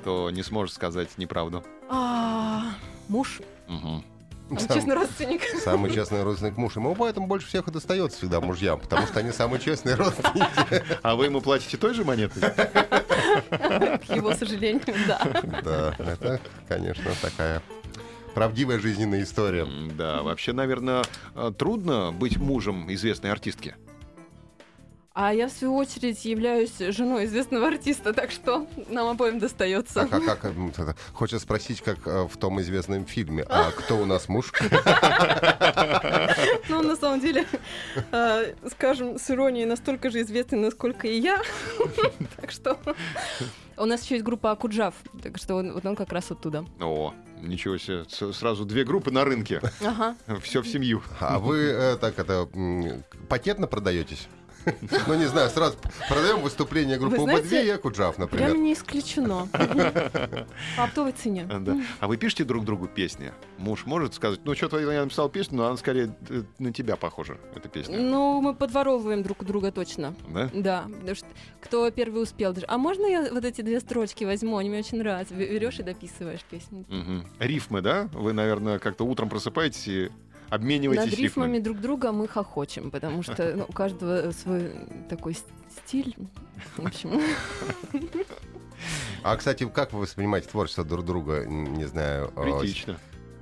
кто 0.00 0.30
не 0.30 0.42
сможет 0.42 0.74
сказать 0.74 1.08
неправду. 1.18 1.62
А, 1.90 2.62
Муж. 3.08 3.40
Мгм. 3.68 4.04
Самый 4.48 4.60
Сам- 4.60 4.76
честный 4.76 4.94
родственник. 4.94 5.42
Самый 5.62 5.90
честный 5.92 6.22
родственник 6.22 6.56
муж. 6.56 6.74
Ему 6.76 6.94
поэтому 6.94 7.26
больше 7.26 7.46
всех 7.48 7.68
и 7.68 7.70
достается 7.70 8.16
всегда 8.16 8.40
мужьям, 8.40 8.80
потому 8.80 9.06
что 9.06 9.20
они 9.20 9.30
самые 9.30 9.60
честные 9.60 9.94
родственники. 9.94 10.82
А 11.02 11.16
вы 11.16 11.26
ему 11.26 11.42
платите 11.42 11.76
той 11.76 11.92
же 11.92 12.02
монетой? 12.02 12.40
К 12.40 14.02
его 14.08 14.32
сожалению, 14.34 14.80
да. 15.06 15.20
Да, 15.62 15.94
это, 15.98 16.40
конечно, 16.66 17.10
такая 17.20 17.62
правдивая 18.38 18.78
жизненная 18.78 19.24
история. 19.24 19.66
Да, 19.96 20.22
вообще, 20.22 20.52
наверное, 20.52 21.02
э, 21.34 21.50
трудно 21.58 22.12
быть 22.12 22.36
мужем 22.36 22.86
известной 22.94 23.32
артистки. 23.32 23.74
А 25.12 25.34
я, 25.34 25.48
в 25.48 25.50
свою 25.50 25.74
очередь, 25.74 26.24
являюсь 26.24 26.78
женой 26.78 27.24
известного 27.24 27.66
артиста, 27.66 28.12
так 28.12 28.30
что 28.30 28.68
нам 28.88 29.08
обоим 29.08 29.40
достается. 29.40 30.02
А 30.02 30.20
как, 30.20 30.44
это, 30.44 30.94
хочется 31.12 31.40
спросить, 31.40 31.80
как 31.80 32.06
э, 32.06 32.28
в 32.28 32.36
том 32.36 32.60
известном 32.60 33.06
фильме, 33.06 33.44
а 33.48 33.72
кто 33.76 33.98
у 33.98 34.04
нас 34.04 34.28
муж? 34.28 34.52
Ну, 36.68 36.82
на 36.84 36.94
самом 36.94 37.18
деле, 37.18 37.44
э, 38.12 38.54
скажем, 38.70 39.18
с 39.18 39.28
иронией 39.32 39.66
настолько 39.66 40.10
же 40.10 40.20
известный, 40.20 40.60
насколько 40.60 41.08
и 41.08 41.18
я. 41.18 41.42
Так 42.40 42.52
что 42.52 42.78
у 43.76 43.84
нас 43.84 44.04
еще 44.04 44.14
есть 44.14 44.24
группа 44.24 44.52
Акуджав, 44.52 44.94
так 45.24 45.38
что 45.38 45.56
он, 45.56 45.72
вот 45.72 45.84
он 45.84 45.96
как 45.96 46.12
раз 46.12 46.30
оттуда. 46.30 46.64
О, 46.80 47.12
ничего 47.42 47.78
себе. 47.78 48.04
Сразу 48.32 48.64
две 48.64 48.84
группы 48.84 49.10
на 49.10 49.24
рынке. 49.24 49.60
Ага. 49.80 50.16
Все 50.42 50.62
в 50.62 50.68
семью. 50.68 51.02
А 51.20 51.38
вы 51.38 51.58
э, 51.58 51.96
так 51.96 52.18
это 52.18 52.48
пакетно 53.28 53.66
продаетесь? 53.66 54.28
Ну, 55.06 55.14
не 55.14 55.26
знаю, 55.26 55.48
сразу 55.50 55.76
продаем 56.08 56.40
выступление 56.40 56.98
группы 56.98 57.16
Вы 57.16 57.22
ОБ2 57.24 57.46
знаете, 57.46 57.66
и 57.66 57.70
Акуджав, 57.70 58.18
например. 58.18 58.50
Прям 58.50 58.62
не 58.62 58.74
исключено. 58.74 59.48
По 60.76 60.84
оптовой 60.84 61.12
цене. 61.12 61.48
А, 62.00 62.06
вы 62.06 62.16
пишете 62.16 62.44
друг 62.44 62.64
другу 62.64 62.86
песни? 62.88 63.32
Муж 63.56 63.86
может 63.86 64.14
сказать, 64.14 64.40
ну 64.44 64.54
что-то 64.54 64.78
я 64.78 65.02
написал 65.02 65.28
песню, 65.28 65.58
но 65.58 65.66
она 65.66 65.76
скорее 65.76 66.14
э, 66.28 66.42
на 66.58 66.72
тебя 66.72 66.96
похожа, 66.96 67.38
эта 67.54 67.68
песня. 67.68 67.98
Ну, 67.98 68.40
мы 68.40 68.54
подворовываем 68.54 69.22
друг 69.22 69.44
друга 69.44 69.72
точно. 69.72 70.14
Да? 70.28 70.50
Да, 70.52 70.84
потому 70.98 71.14
что 71.14 71.26
кто 71.60 71.90
первый 71.90 72.22
успел. 72.22 72.54
А 72.66 72.78
можно 72.78 73.06
я 73.06 73.28
вот 73.32 73.44
эти 73.44 73.60
две 73.60 73.80
строчки 73.80 74.24
возьму? 74.24 74.56
Они 74.56 74.68
мне 74.68 74.80
очень 74.80 74.98
нравятся. 74.98 75.34
Берешь 75.34 75.78
и 75.78 75.82
дописываешь 75.82 76.42
песню. 76.42 76.84
Рифмы, 77.38 77.80
да? 77.80 78.08
Вы, 78.12 78.32
наверное, 78.32 78.78
как-то 78.78 79.04
утром 79.04 79.28
просыпаетесь 79.28 79.88
и 79.88 80.10
обмениваетесь 80.50 81.04
Над 81.10 81.14
рифмами 81.18 81.56
рифмами. 81.56 81.58
друг 81.58 81.80
друга 81.80 82.12
мы 82.12 82.28
хохочем, 82.28 82.90
потому 82.90 83.22
что 83.22 83.54
ну, 83.56 83.66
у 83.68 83.72
каждого 83.72 84.30
свой 84.32 84.72
такой 85.08 85.36
стиль. 85.86 86.14
В 86.76 86.86
общем, 86.86 87.20
А, 89.22 89.36
кстати, 89.36 89.68
как 89.68 89.92
вы 89.92 90.00
воспринимаете 90.00 90.48
творчество 90.48 90.84
друг 90.84 91.04
друга? 91.04 91.44
Не 91.46 91.84
знаю, 91.86 92.32
э, 92.36 92.42
Критично. 92.60 92.96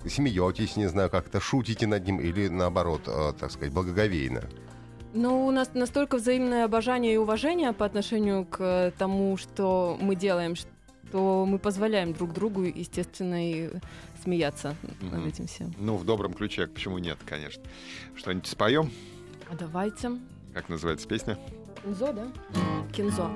смеетесь, 0.06 0.76
не 0.76 0.86
знаю, 0.86 1.10
как-то 1.10 1.40
шутите 1.40 1.86
над 1.86 2.06
ним 2.06 2.18
или 2.18 2.48
наоборот, 2.48 3.02
э, 3.06 3.32
так 3.38 3.50
сказать, 3.50 3.72
благоговейно? 3.72 4.42
ну, 5.12 5.46
у 5.46 5.50
нас 5.50 5.70
настолько 5.72 6.18
взаимное 6.18 6.66
обожание 6.66 7.14
и 7.14 7.16
уважение 7.16 7.72
по 7.72 7.86
отношению 7.86 8.44
к 8.44 8.92
тому, 8.98 9.36
что 9.38 9.96
мы 10.00 10.14
делаем, 10.14 10.56
что 11.08 11.46
мы 11.46 11.58
позволяем 11.58 12.12
друг 12.12 12.32
другу, 12.32 12.62
естественно, 12.64 13.50
и 13.50 13.70
смеяться 14.22 14.74
над 15.00 15.12
Мгм. 15.12 15.26
этим 15.26 15.46
всем. 15.46 15.74
Ну, 15.78 15.96
в 15.96 16.04
добром 16.04 16.34
ключе, 16.34 16.66
почему 16.66 16.98
нет, 16.98 17.18
конечно. 17.24 17.62
Что-нибудь 18.16 18.46
споем? 18.46 18.90
А 19.50 19.54
давайте. 19.54 20.12
Как 20.52 20.68
называется 20.68 21.06
песня? 21.06 21.38
Кинзо, 21.84 22.12
да? 22.12 22.26
Кинзо. 22.92 23.30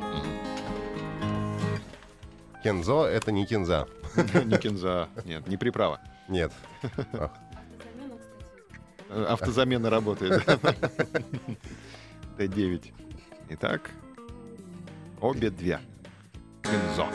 Кензо— 2.64 3.04
это 3.06 3.32
не 3.32 3.46
кинза. 3.46 3.88
Не 4.44 4.58
кинза. 4.58 5.08
Нет, 5.24 5.46
не 5.46 5.56
приправа. 5.56 6.00
Нет. 6.28 6.52
Автозамена 9.08 9.88
работает. 9.90 10.44
Т9. 12.36 12.92
Итак, 13.50 13.90
обе 15.20 15.50
две. 15.50 15.80
Кинзо. 16.62 17.06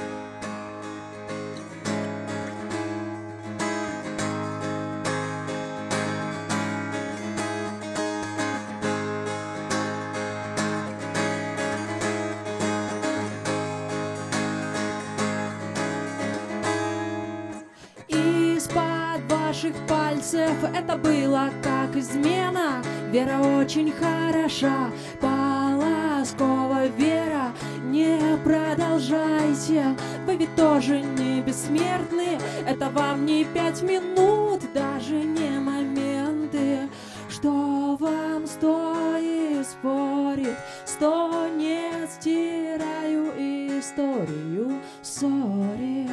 Измена. 22.06 22.84
Вера 23.12 23.40
очень 23.40 23.92
хороша, 23.92 24.92
Полоскова 25.22 26.88
Вера. 26.88 27.54
Не 27.84 28.38
продолжайте, 28.44 29.96
вы 30.26 30.36
ведь 30.36 30.56
тоже 30.56 31.02
не 31.02 31.42
бессмертны. 31.42 32.40
Это 32.68 32.90
вам 32.90 33.26
не 33.26 33.46
пять 33.46 33.82
минут, 33.82 34.62
даже 34.74 35.16
не 35.16 35.60
моменты. 35.60 36.90
Что 37.30 37.98
вам 38.00 38.46
стоит 38.48 39.66
спорит, 39.66 40.56
сто 40.86 41.48
нет 41.56 42.10
Стираю 42.10 43.80
историю, 43.80 44.82
сори 45.02 46.08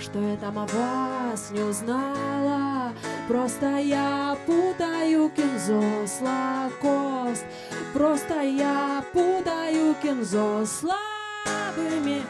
что 0.00 0.18
я 0.18 0.36
там 0.36 0.58
о 0.58 0.66
вас 0.66 1.50
не 1.50 1.60
узнала. 1.60 2.92
Просто 3.28 3.76
я 3.78 4.36
путаю 4.46 5.30
кинзо 5.30 5.82
с 6.06 6.20
лакост. 6.20 7.44
Просто 7.92 8.40
я 8.40 9.04
путаю 9.12 9.94
кинзо 10.02 10.64
с 10.64 10.80
слабыми. 10.80 12.22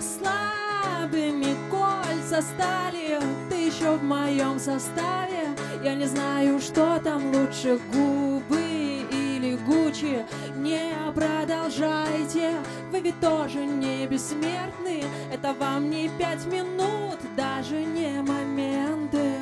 Слабыми 0.00 1.54
кольца 1.70 2.42
стали 2.42 3.20
Ты 3.50 3.56
еще 3.56 3.96
в 3.96 4.02
моем 4.02 4.58
составе. 4.58 5.48
Я 5.84 5.94
не 5.94 6.06
знаю, 6.06 6.58
что 6.60 6.98
там 6.98 7.34
лучше 7.34 7.78
Губы 7.92 8.67
Гуччи 9.98 10.24
Не 10.56 10.92
продолжайте 11.14 12.52
Вы 12.90 13.00
ведь 13.00 13.20
тоже 13.20 13.64
не 13.64 14.06
бессмертны. 14.06 15.04
Это 15.32 15.52
вам 15.54 15.90
не 15.90 16.08
пять 16.18 16.44
минут 16.46 17.18
Даже 17.36 17.82
не 17.82 18.22
моменты. 18.22 19.34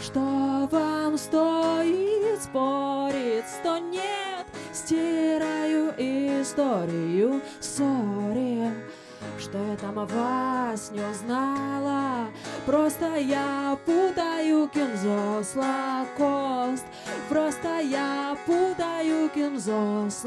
Что 0.00 0.68
вам 0.70 1.18
стоит 1.18 2.42
спорить 2.42 3.48
Сто 3.48 3.78
нет? 3.78 4.46
Стираю 4.72 5.94
историю 5.98 7.40
Сори. 7.60 8.72
Что 9.38 9.58
я 9.58 9.76
там 9.76 9.98
о 9.98 10.06
вас 10.06 10.90
не 10.90 11.00
узнала 11.00 12.28
Просто 12.66 13.16
я 13.16 13.76
путаю 13.84 14.68
кинзо 14.68 15.42
с 15.42 15.54
лакост 15.54 16.84
Просто 17.28 17.80
я 17.80 18.36
путаю 18.46 19.28
кинзо 19.30 20.08
с 20.10 20.24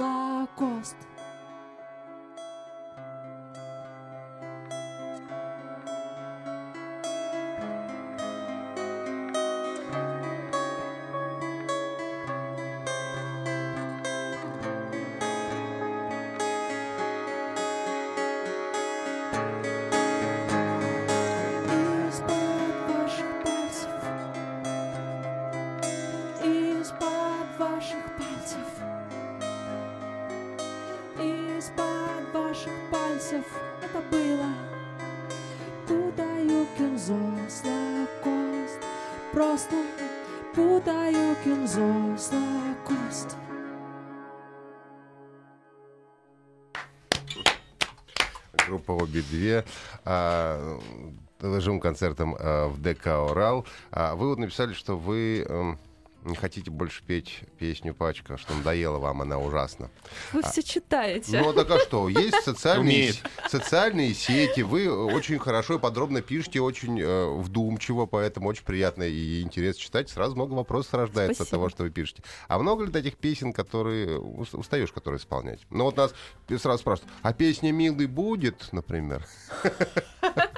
живым 51.61 51.79
концертом 51.79 52.35
а, 52.39 52.67
в 52.67 52.81
ДК 52.81 53.07
«Урал». 53.29 53.65
А 53.91 54.15
вы 54.15 54.29
вот 54.29 54.39
написали, 54.39 54.73
что 54.73 54.97
вы 54.97 55.45
эм, 55.47 55.79
не 56.23 56.35
хотите 56.35 56.69
больше 56.69 57.03
петь 57.03 57.41
песню 57.57 57.93
«Пачка», 57.93 58.37
что 58.37 58.53
надоела 58.53 58.99
вам 58.99 59.21
она 59.21 59.39
ужасно. 59.39 59.89
Вы 60.33 60.43
все 60.43 60.61
читаете. 60.61 61.41
Ну, 61.41 61.53
так 61.53 61.69
а 61.71 61.79
что? 61.79 62.09
Есть 62.09 62.43
социальные, 62.43 63.13
социальные 63.49 64.13
сети, 64.13 64.61
вы 64.61 64.89
очень 64.91 65.39
хорошо 65.39 65.75
и 65.75 65.79
подробно 65.79 66.21
пишете, 66.21 66.61
очень 66.61 66.99
э, 67.01 67.27
вдумчиво, 67.37 68.05
поэтому 68.05 68.49
очень 68.49 68.63
приятно 68.63 69.03
и 69.03 69.41
интересно 69.41 69.81
читать. 69.81 70.09
Сразу 70.09 70.35
много 70.35 70.53
вопросов 70.53 70.93
рождается 70.93 71.43
от 71.43 71.47
Спасибо. 71.47 71.57
того, 71.57 71.69
что 71.69 71.83
вы 71.83 71.89
пишете. 71.89 72.23
А 72.47 72.59
много 72.59 72.85
ли 72.85 72.91
таких 72.91 73.17
песен, 73.17 73.51
которые 73.51 74.19
ус- 74.19 74.53
устаешь, 74.53 74.91
которые 74.91 75.19
исполнять? 75.19 75.61
Ну, 75.69 75.85
вот 75.85 75.97
нас 75.97 76.13
сразу 76.59 76.79
спрашивают, 76.79 77.11
а 77.23 77.33
песня 77.33 77.71
«Милый» 77.71 78.05
будет, 78.07 78.71
например? 78.71 79.25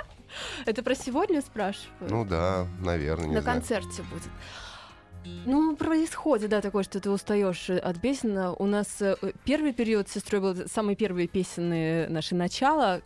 Это 0.65 0.83
про 0.83 0.95
сегодня 0.95 1.41
спрашиваю? 1.41 1.89
Ну 2.09 2.25
да, 2.25 2.67
наверное, 2.81 3.27
На 3.27 3.41
знаю. 3.41 3.57
концерте 3.59 4.01
будет. 4.03 4.23
Ну, 5.45 5.77
происходит, 5.77 6.49
да, 6.49 6.59
такое, 6.59 6.83
что 6.83 6.99
ты 6.99 7.09
устаешь 7.09 7.69
от 7.69 8.01
песен. 8.01 8.37
У 8.59 8.65
нас 8.65 9.01
э, 9.01 9.15
первый 9.45 9.71
период 9.71 10.09
с 10.09 10.13
сестрой 10.15 10.41
был 10.41 10.67
самые 10.67 10.97
первые 10.97 11.29
песенные 11.29 12.09
наши 12.09 12.35
начала. 12.35 12.99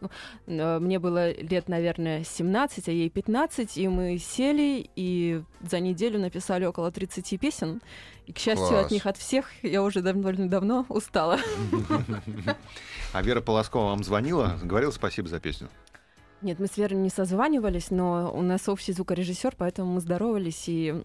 Э, 0.48 0.80
Мне 0.80 0.98
было 0.98 1.32
лет, 1.34 1.68
наверное, 1.70 2.24
17, 2.24 2.88
а 2.88 2.92
ей 2.92 3.12
15, 3.12 3.78
и 3.78 3.88
мы 3.88 4.18
сели 4.18 4.90
и 4.96 5.44
за 5.62 5.80
неделю 5.80 6.18
написали 6.20 6.66
около 6.66 6.92
30 6.92 7.40
песен. 7.40 7.82
И, 8.26 8.34
к 8.34 8.40
счастью, 8.40 8.68
Класс. 8.68 8.86
от 8.86 8.92
них, 8.92 9.06
от 9.06 9.18
всех, 9.18 9.46
я 9.62 9.84
уже 9.84 10.02
довольно 10.02 10.50
давно 10.50 10.88
устала. 10.90 11.38
А 13.14 13.22
Вера 13.22 13.42
Полоскова 13.42 13.86
вам 13.92 14.04
звонила, 14.04 14.58
говорила 14.64 14.92
спасибо 14.92 15.28
за 15.30 15.40
песню? 15.40 15.70
Нет, 16.42 16.60
мы 16.60 16.68
с 16.68 16.78
Верой 16.78 16.98
не 16.98 17.10
созванивались, 17.10 17.90
но 17.90 18.32
у 18.34 18.42
нас 18.44 18.70
общий 18.70 18.94
звукорежиссер, 18.94 19.56
поэтому 19.58 19.94
мы 19.94 20.02
здоровались 20.02 20.66
и 20.68 21.04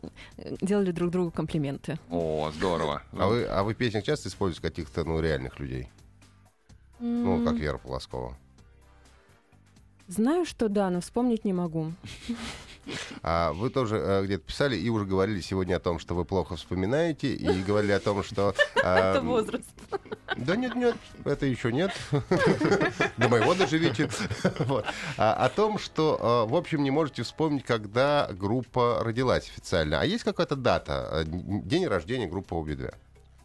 делали 0.61 0.91
друг 0.91 1.11
другу 1.11 1.31
комплименты. 1.31 1.99
О, 2.11 2.51
здорово. 2.55 3.03
А 3.13 3.27
вы, 3.27 3.45
а 3.45 3.63
вы 3.63 3.73
в 3.73 3.77
песнях 3.77 4.05
часто 4.05 4.29
используете 4.29 4.69
каких-то, 4.69 5.05
ну, 5.05 5.21
реальных 5.21 5.59
людей? 5.59 5.89
Ну, 7.01 7.45
как 7.45 7.55
Вера 7.55 7.79
Полоскова. 7.79 8.37
Знаю, 10.07 10.45
что 10.45 10.69
да, 10.69 10.91
но 10.91 11.01
вспомнить 11.01 11.45
не 11.45 11.53
могу. 11.53 11.93
А 13.23 13.53
вы 13.53 13.71
тоже 13.71 13.97
э, 13.97 14.25
где-то 14.25 14.43
писали 14.43 14.77
и 14.77 14.89
уже 14.89 15.05
говорили 15.05 15.41
сегодня 15.41 15.77
о 15.77 15.79
том, 15.79 16.01
что 16.01 16.17
вы 16.17 16.25
плохо 16.25 16.57
вспоминаете, 16.57 17.33
и 17.33 17.63
говорили 17.63 17.93
о 17.93 18.01
том, 18.01 18.25
что... 18.25 18.57
а, 18.83 19.13
Это 19.13 19.21
возраст. 19.21 19.71
Да 20.45 20.57
нет, 20.57 20.75
нет, 20.75 20.97
это 21.25 21.47
еще 21.47 21.73
нет. 21.73 21.93
До 23.17 23.29
моего 23.29 23.55
доживите. 23.55 24.09
А, 25.19 25.35
О 25.45 25.49
том, 25.49 25.79
что, 25.79 26.47
э, 26.47 26.51
в 26.51 26.57
общем, 26.57 26.83
не 26.83 26.91
можете 26.91 27.23
вспомнить, 27.23 27.65
когда 27.65 28.29
группа 28.33 29.01
родилась 29.03 29.49
официально. 29.49 30.01
А 30.01 30.05
есть 30.05 30.25
какая-то 30.25 30.57
дата, 30.57 31.09
э, 31.13 31.25
день 31.27 31.87
рождения 31.87 32.27
группы 32.27 32.55
Обе-2? 32.55 32.95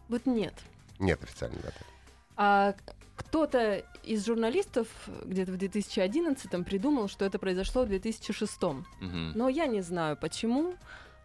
Вот 0.08 0.26
нет. 0.26 0.54
Нет 0.98 1.22
официальной 1.22 1.60
даты. 1.60 1.76
А 2.36 2.74
кто-то 3.16 3.82
из 4.04 4.24
журналистов 4.24 4.88
где-то 5.24 5.52
в 5.52 5.56
2011 5.56 6.64
придумал, 6.64 7.08
что 7.08 7.24
это 7.24 7.38
произошло 7.38 7.84
в 7.84 7.88
2006. 7.88 8.62
Мгм. 9.00 9.32
Но 9.34 9.48
я 9.48 9.66
не 9.66 9.82
знаю, 9.82 10.16
почему. 10.16 10.74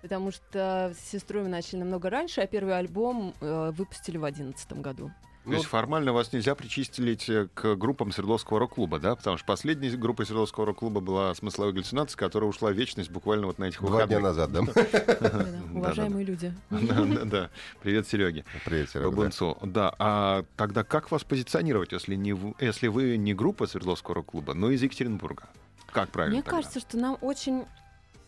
Потому 0.01 0.32
что 0.32 0.94
с 0.94 1.12
сестрой 1.12 1.44
мы 1.44 1.50
начали 1.50 1.80
намного 1.80 2.10
раньше, 2.10 2.42
а 2.42 2.48
первый 2.48 2.77
альбом 2.77 3.34
э, 3.39 3.72
выпустили 3.74 4.18
в 4.18 4.22
2011 4.22 4.74
году. 4.82 5.12
То 5.45 5.51
есть 5.51 5.65
формально 5.65 6.13
вас 6.13 6.31
нельзя 6.31 6.55
причислить 6.55 7.27
э, 7.29 7.47
к 7.53 7.75
группам 7.75 8.12
Свердловского 8.12 8.59
рок-клуба, 8.59 9.00
да? 9.00 9.15
Потому 9.15 9.38
что 9.38 9.45
последней 9.45 9.89
группой 9.89 10.25
Свердловского 10.25 10.65
рок-клуба 10.67 11.01
была 11.01 11.35
«Смысловая 11.35 11.73
галлюцинация», 11.73 12.17
которая 12.17 12.50
ушла 12.50 12.71
в 12.71 12.73
вечность 12.73 13.12
буквально 13.12 13.47
вот 13.47 13.57
на 13.59 13.65
этих 13.65 13.81
Два 13.81 14.07
дня 14.07 14.19
назад, 14.19 14.51
да? 14.53 14.62
Уважаемые 15.73 16.25
люди. 16.25 16.53
Да. 16.69 17.50
Привет, 17.81 18.07
Сереге. 18.07 18.45
Привет, 18.63 18.89
Серега. 18.89 19.09
да. 19.09 19.15
Бабунцу. 19.15 19.57
Да, 19.62 19.93
а 20.00 20.45
тогда 20.55 20.83
как 20.83 21.12
вас 21.12 21.23
позиционировать, 21.23 21.91
если, 21.91 22.15
не 22.15 22.33
в- 22.33 22.55
если 22.59 22.88
вы 22.88 23.17
не 23.17 23.33
группа 23.33 23.67
Свердловского 23.67 24.15
рок-клуба, 24.15 24.53
но 24.53 24.71
из 24.71 24.81
Екатеринбурга? 24.81 25.43
Как 25.91 26.09
правильно 26.09 26.35
Мне 26.35 26.43
кажется, 26.43 26.79
что 26.79 26.97
нам 26.97 27.17
очень 27.21 27.65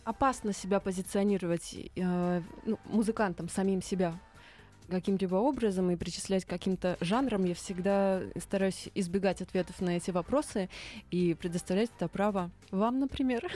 опасно 0.03 0.53
себя 0.53 0.79
позиционировать 0.79 1.75
э, 1.95 2.41
ну, 2.65 2.79
музыкантам, 2.85 3.49
самим 3.49 3.81
себя 3.81 4.19
каким-либо 4.89 5.35
образом 5.35 5.91
и 5.91 5.95
причислять 5.95 6.45
к 6.45 6.49
каким-то 6.49 6.97
жанрам. 7.01 7.43
Я 7.45 7.55
всегда 7.55 8.21
стараюсь 8.37 8.89
избегать 8.95 9.41
ответов 9.41 9.81
на 9.81 9.97
эти 9.97 10.11
вопросы 10.11 10.69
и 11.11 11.33
предоставлять 11.33 11.89
это 11.97 12.07
право 12.07 12.51
вам, 12.71 12.99
например. 12.99 13.51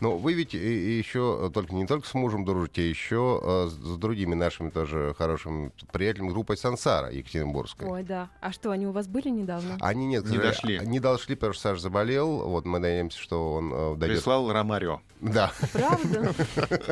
Ну, 0.00 0.16
вы 0.16 0.32
ведь 0.32 0.54
еще 0.54 1.50
только 1.54 1.74
не 1.74 1.86
только 1.86 2.08
с 2.08 2.14
мужем 2.14 2.44
дружите, 2.44 2.82
а 2.82 2.84
еще 2.84 3.40
э, 3.42 3.68
с 3.68 3.96
другими 3.96 4.34
нашими 4.34 4.70
тоже 4.70 5.14
хорошими 5.16 5.70
приятелями 5.92 6.30
группой 6.30 6.56
Сансара 6.56 7.10
Екатеринбургской. 7.10 7.86
Ой, 7.86 8.02
да. 8.02 8.28
А 8.40 8.52
что, 8.52 8.70
они 8.70 8.86
у 8.86 8.92
вас 8.92 9.06
были 9.06 9.28
недавно? 9.28 9.76
Они 9.80 10.06
нет, 10.06 10.24
Не 10.24 10.38
дошли. 10.38 10.80
Не 10.84 10.98
дошли, 10.98 11.36
потому 11.36 11.52
что 11.52 11.62
Саша 11.62 11.82
заболел. 11.82 12.48
Вот 12.48 12.64
мы 12.64 12.78
надеемся, 12.78 13.18
что 13.18 13.54
он 13.54 13.72
э, 13.72 13.94
дойдет. 13.96 14.18
Прислал 14.18 14.52
Ромарио. 14.52 15.00
Да, 15.20 15.52
Правда? 15.72 16.34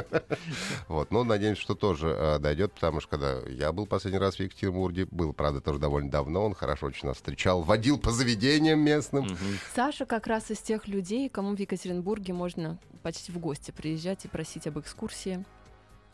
вот. 0.88 1.10
Но 1.10 1.24
надеемся, 1.24 1.62
что 1.62 1.74
тоже 1.74 2.14
э, 2.16 2.38
дойдет, 2.38 2.72
потому 2.72 3.00
что 3.00 3.10
когда 3.10 3.29
я 3.48 3.72
был 3.72 3.86
последний 3.86 4.18
раз 4.18 4.36
в 4.36 4.40
Екатеринбурге, 4.40 5.06
был, 5.10 5.32
правда, 5.32 5.60
тоже 5.60 5.78
довольно 5.78 6.10
давно, 6.10 6.44
он 6.44 6.54
хорошо 6.54 6.86
очень 6.86 7.08
нас 7.08 7.16
встречал, 7.16 7.62
водил 7.62 7.98
по 7.98 8.10
заведениям 8.10 8.80
местным. 8.80 9.24
Мгм. 9.24 9.58
Саша 9.74 10.06
как 10.06 10.26
раз 10.26 10.50
из 10.50 10.58
тех 10.58 10.88
людей, 10.88 11.28
кому 11.28 11.54
в 11.54 11.58
Екатеринбурге 11.58 12.32
можно 12.32 12.78
почти 13.02 13.32
в 13.32 13.38
гости 13.38 13.70
приезжать 13.70 14.24
и 14.24 14.28
просить 14.28 14.66
об 14.66 14.78
экскурсии. 14.78 15.44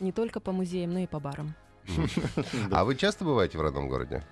Не 0.00 0.12
только 0.12 0.40
по 0.40 0.52
музеям, 0.52 0.92
но 0.92 1.00
и 1.00 1.06
по 1.06 1.20
барам. 1.20 1.54
А 2.70 2.84
вы 2.84 2.96
часто 2.96 3.24
бываете 3.24 3.58
в 3.58 3.62
родном 3.62 3.88
городе? 3.88 4.24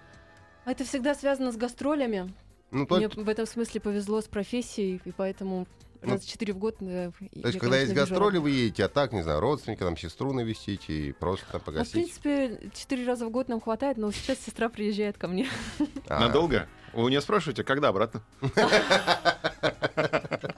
А 0.65 0.73
Это 0.73 0.85
всегда 0.85 1.15
связано 1.15 1.53
с 1.53 1.57
гастролями. 1.57 2.33
Ну, 2.71 2.87
то, 2.87 2.97
Мне 2.97 3.09
в 3.09 3.29
этом 3.29 3.47
смысле 3.47 3.81
повезло 3.81 4.21
с 4.21 4.27
профессией, 4.27 5.01
и 5.05 5.13
поэтому 5.13 5.67
раз 6.13 6.23
в 6.23 6.29
четыре 6.29 6.53
в 6.53 6.59
год... 6.59 6.77
э, 6.81 7.11
то 7.19 7.21
есть, 7.21 7.59
когда 7.59 7.77
конечно, 7.77 7.77
есть 7.77 7.95
гастроли, 7.95 8.39
вы 8.39 8.51
едете, 8.51 8.85
а 8.85 8.89
так, 8.89 9.13
не 9.13 9.23
знаю, 9.23 9.41
родственника, 9.41 9.85
там, 9.85 9.97
сестру 9.97 10.33
навестить 10.33 10.89
и 10.89 11.13
просто 11.13 11.45
там 11.51 11.57
А, 11.57 11.61
в 11.61 11.65
погостить. 11.65 11.93
принципе, 11.93 12.71
четыре 12.75 13.07
раза 13.07 13.27
в 13.27 13.31
год 13.31 13.49
нам 13.49 13.61
хватает, 13.61 13.97
но 13.97 14.11
сейчас 14.13 14.39
сестра 14.39 14.69
приезжает 14.69 15.19
ко 15.19 15.29
мне. 15.29 15.49
А, 16.09 16.21
Надолго? 16.21 16.69
Вы 16.93 17.05
у 17.05 17.09
нее 17.09 17.21
спрашиваете, 17.21 17.65
когда 17.65 17.89
обратно? 17.89 18.23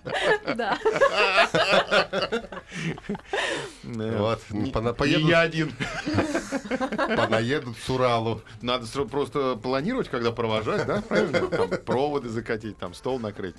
Да. 0.57 0.79
Вот, 3.85 4.41
поедут. 4.97 5.29
я 5.29 5.41
один. 5.41 5.73
Понаедут 7.17 7.77
с 7.79 7.89
Уралу. 7.89 8.43
Надо 8.63 8.87
просто 9.05 9.57
планировать, 9.57 10.09
когда 10.09 10.33
провожать, 10.33 10.87
да? 10.87 11.03
Проводы 11.85 12.29
закатить, 12.29 12.79
там 12.79 12.95
стол 12.95 13.19
накрыть. 13.21 13.57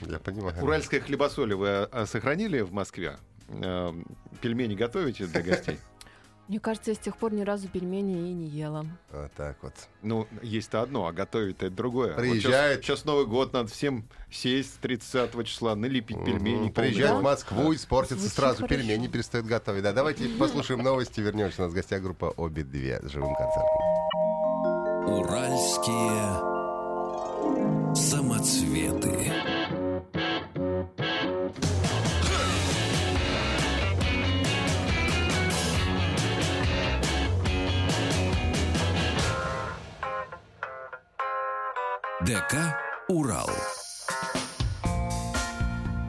Я 0.00 0.18
понимаю. 0.18 0.62
Уральское 0.62 1.00
хлебосоли 1.00 1.54
вы 1.54 1.68
а, 1.68 2.06
сохранили 2.06 2.60
в 2.60 2.72
Москве? 2.72 3.18
Э, 3.48 3.92
Пельмени 4.40 4.74
готовите 4.74 5.26
для 5.26 5.42
гостей? 5.42 5.78
Мне 6.48 6.60
кажется, 6.60 6.92
я 6.92 6.94
с 6.94 6.98
тех 6.98 7.14
пор 7.18 7.34
ни 7.34 7.42
разу 7.42 7.68
пельмени 7.68 8.30
и 8.30 8.32
не 8.32 8.46
ела. 8.46 8.86
Вот 9.12 9.30
так 9.34 9.58
вот. 9.60 9.74
Ну, 10.02 10.26
есть-то 10.42 10.80
одно, 10.80 11.06
а 11.06 11.12
готовить-то 11.12 11.66
это 11.66 11.74
другое. 11.76 12.14
Приезжает. 12.14 12.82
сейчас, 12.82 13.04
Новый 13.04 13.26
год, 13.26 13.52
надо 13.52 13.68
всем 13.68 14.08
сесть 14.30 14.80
30 14.80 15.44
числа, 15.44 15.74
налепить 15.74 16.16
пельмени. 16.24 16.64
Мгм. 16.64 16.72
полный 16.72 16.88
Приезжает 16.90 17.10
рот. 17.12 17.20
в 17.20 17.24
Москву, 17.24 17.74
испортится 17.74 18.16
Звучит 18.16 18.34
сразу, 18.34 18.56
хорошо. 18.62 18.74
пельмени 18.76 19.08
перестают 19.08 19.46
готовить. 19.46 19.82
Да, 19.82 19.92
давайте 19.92 20.26
послушаем 20.38 20.82
новости, 20.82 21.20
вернемся. 21.20 21.60
У 21.60 21.64
нас 21.66 21.72
в 21.72 21.74
гостях 21.74 22.00
группа 22.02 22.32
Обе 22.36 22.62
две 22.64 22.98
с 23.02 23.10
живым 23.10 23.34
концертом. 23.34 23.78
Уральские 25.06 26.58
самоцветы. 27.94 29.32
ДК 42.28 42.76
«Урал». 43.08 43.48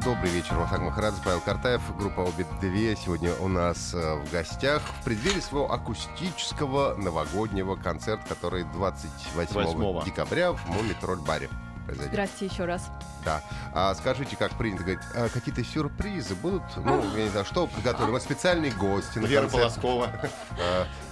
Добрый 0.04 0.30
вечер, 0.32 0.56
Вахтанг 0.56 0.84
Махарадзе, 0.84 1.22
Павел 1.24 1.40
Картаев, 1.40 1.82
группа 1.98 2.20
Обе 2.20 2.46
две 2.60 2.94
сегодня 2.98 3.34
у 3.36 3.48
нас 3.48 3.94
э, 3.94 4.16
в 4.16 4.30
гостях 4.30 4.82
в 4.82 5.06
преддверии 5.06 5.40
своего 5.40 5.72
акустического 5.72 6.96
новогоднего 6.96 7.78
концерта, 7.78 8.28
который 8.28 8.66
28 8.66 9.54
Восьмого. 9.54 10.04
декабря 10.04 10.52
в 10.52 10.68
Мумитроль 10.68 11.20
баре 11.20 11.48
произойдет. 11.86 12.12
Здрасте 12.12 12.48
еще 12.48 12.66
раз. 12.66 12.90
Да. 13.24 13.42
А 13.74 13.96
скажите, 13.96 14.36
как 14.36 14.52
принято 14.58 14.84
говорить, 14.84 15.04
а 15.16 15.30
какие-то 15.30 15.64
сюрпризы 15.64 16.36
будут? 16.36 16.64
Ну, 16.76 17.02
я 17.16 17.24
не 17.24 17.30
знаю, 17.30 17.46
что 17.46 17.66
подготовили? 17.66 18.12
Вот 18.12 18.22
специальные 18.22 18.72
гости 18.72 19.20
на 19.20 19.26
Вера 19.26 19.44
концерт. 19.44 19.62
Полоскова. 19.82 20.12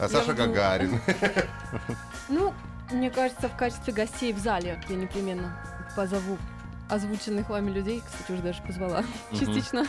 А, 0.02 0.10
Саша. 0.10 0.34
Гагарин. 0.34 1.00
Ну, 2.28 2.54
мне 2.92 3.10
кажется, 3.10 3.50
в 3.50 3.56
качестве 3.58 3.94
гостей 3.94 4.34
в 4.34 4.38
зале 4.40 4.82
я 4.90 4.96
непременно 4.96 5.58
позову 5.96 6.38
озвученных 6.90 7.50
вами 7.50 7.72
людей. 7.72 8.02
Кстати, 8.06 8.32
уже 8.32 8.42
даже 8.42 8.62
позвала 8.64 9.02
Мгм. 9.32 9.40
частично. 9.40 9.86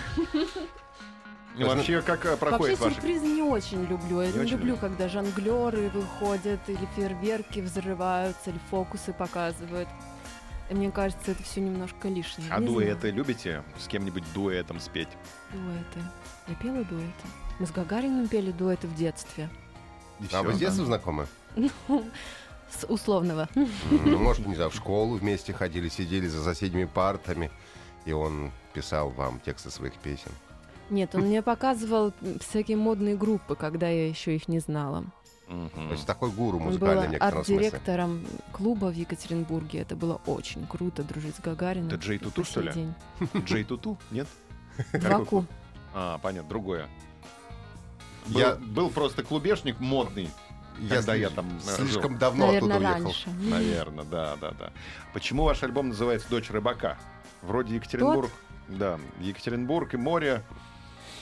Ну, 1.56 1.66
вообще, 1.66 2.02
как 2.02 2.24
э, 2.24 2.30
Вообще 2.30 2.46
проходит 2.46 2.78
ваш... 2.80 2.92
сюрпризы 2.94 3.26
не 3.26 3.42
очень 3.42 3.84
люблю. 3.84 4.20
Я 4.20 4.28
Не 4.28 4.34
не, 4.34 4.40
очень 4.40 4.50
люблю, 4.52 4.66
любите? 4.74 4.80
когда 4.80 5.08
жонглеры 5.08 5.88
выходят, 5.88 6.60
или 6.68 6.88
фейерверки 6.94 7.60
взрываются, 7.60 8.50
или 8.50 8.60
фокусы 8.70 9.12
показывают. 9.12 9.88
И 10.70 10.74
мне 10.74 10.90
кажется, 10.92 11.32
это 11.32 11.42
все 11.42 11.60
немножко 11.60 12.08
лишнее. 12.08 12.48
А 12.52 12.60
Не 12.60 12.66
дуэты 12.66 13.10
любите? 13.10 13.64
С 13.78 13.88
кем-нибудь 13.88 14.22
дуэтом 14.34 14.78
спеть? 14.78 15.08
знаю. 15.52 15.64
Дуэты. 15.64 16.00
Я 16.46 16.54
пела 16.56 16.84
дуэты. 16.84 17.26
Мы 17.58 17.66
с 17.66 17.70
Гагариным 17.72 18.28
пели 18.28 18.52
дуэты 18.52 18.86
в 18.86 18.94
детстве. 18.94 19.48
И 20.20 20.26
А 20.32 20.42
вы 20.42 20.52
с 20.52 20.58
детства 20.58 20.82
да? 20.84 20.86
знакомы? 20.86 21.26
С 22.70 22.84
условного. 22.86 23.48
Ну, 23.54 24.18
может, 24.18 24.46
не 24.46 24.54
знаю, 24.54 24.70
в 24.70 24.74
школу 24.74 25.16
вместе 25.16 25.52
ходили, 25.52 25.88
сидели 25.88 26.26
за 26.26 26.42
соседними 26.44 26.84
партами 26.84 27.50
и 28.04 28.12
он 28.12 28.52
писал 28.72 29.10
вам 29.10 29.40
тексты 29.40 29.70
своих 29.70 29.94
песен? 29.94 30.30
Нет, 30.90 31.14
он 31.14 31.22
мне 31.22 31.42
показывал 31.42 32.12
всякие 32.40 32.76
модные 32.78 33.16
группы, 33.16 33.54
когда 33.54 33.88
я 33.88 34.08
еще 34.08 34.34
их 34.34 34.48
не 34.48 34.58
знала. 34.60 35.04
То 35.46 35.92
есть 35.92 36.06
такой 36.06 36.30
гуру 36.30 36.58
Он 36.58 36.64
был 36.64 36.70
музыкальный 36.72 37.08
некотором 37.08 37.44
смысле. 37.44 37.56
арт-директором 37.56 38.26
клуба 38.52 38.86
в 38.86 38.94
Екатеринбурге. 38.94 39.80
Это 39.80 39.96
было 39.96 40.20
очень 40.26 40.66
круто 40.66 41.02
дружить 41.02 41.36
с 41.36 41.40
Гагарином. 41.40 41.88
Это 41.88 41.96
Джей 41.96 42.18
Туту, 42.18 42.44
что 42.44 42.60
ли? 42.60 42.72
день. 42.72 42.94
Джей 43.44 43.64
Туту? 43.64 43.98
Нет? 44.10 44.26
Ваку. 44.92 45.46
А, 45.94 46.18
понятно, 46.18 46.48
другое. 46.50 46.86
Был, 48.26 48.40
Я- 48.40 48.56
был 48.56 48.90
просто 48.90 49.22
клубешник 49.22 49.80
модный, 49.80 50.28
я 50.80 51.00
сли- 51.00 51.28
там 51.34 51.46
э, 51.66 51.70
слишком 51.76 52.18
давно 52.18 52.46
Наверное, 52.46 52.76
оттуда 52.76 52.90
уехал. 52.90 53.04
раньше. 53.04 53.30
Наверное, 53.50 54.04
да, 54.04 54.36
да, 54.40 54.50
да. 54.58 54.70
Почему 55.12 55.44
ваш 55.44 55.62
альбом 55.62 55.88
называется 55.88 56.28
«Дочь 56.30 56.50
рыбака»? 56.50 56.96
Вроде 57.42 57.74
Екатеринбург. 57.76 58.30
Да, 58.68 58.98
Екатеринбург 59.20 59.94
и 59.94 59.96
море, 59.96 60.42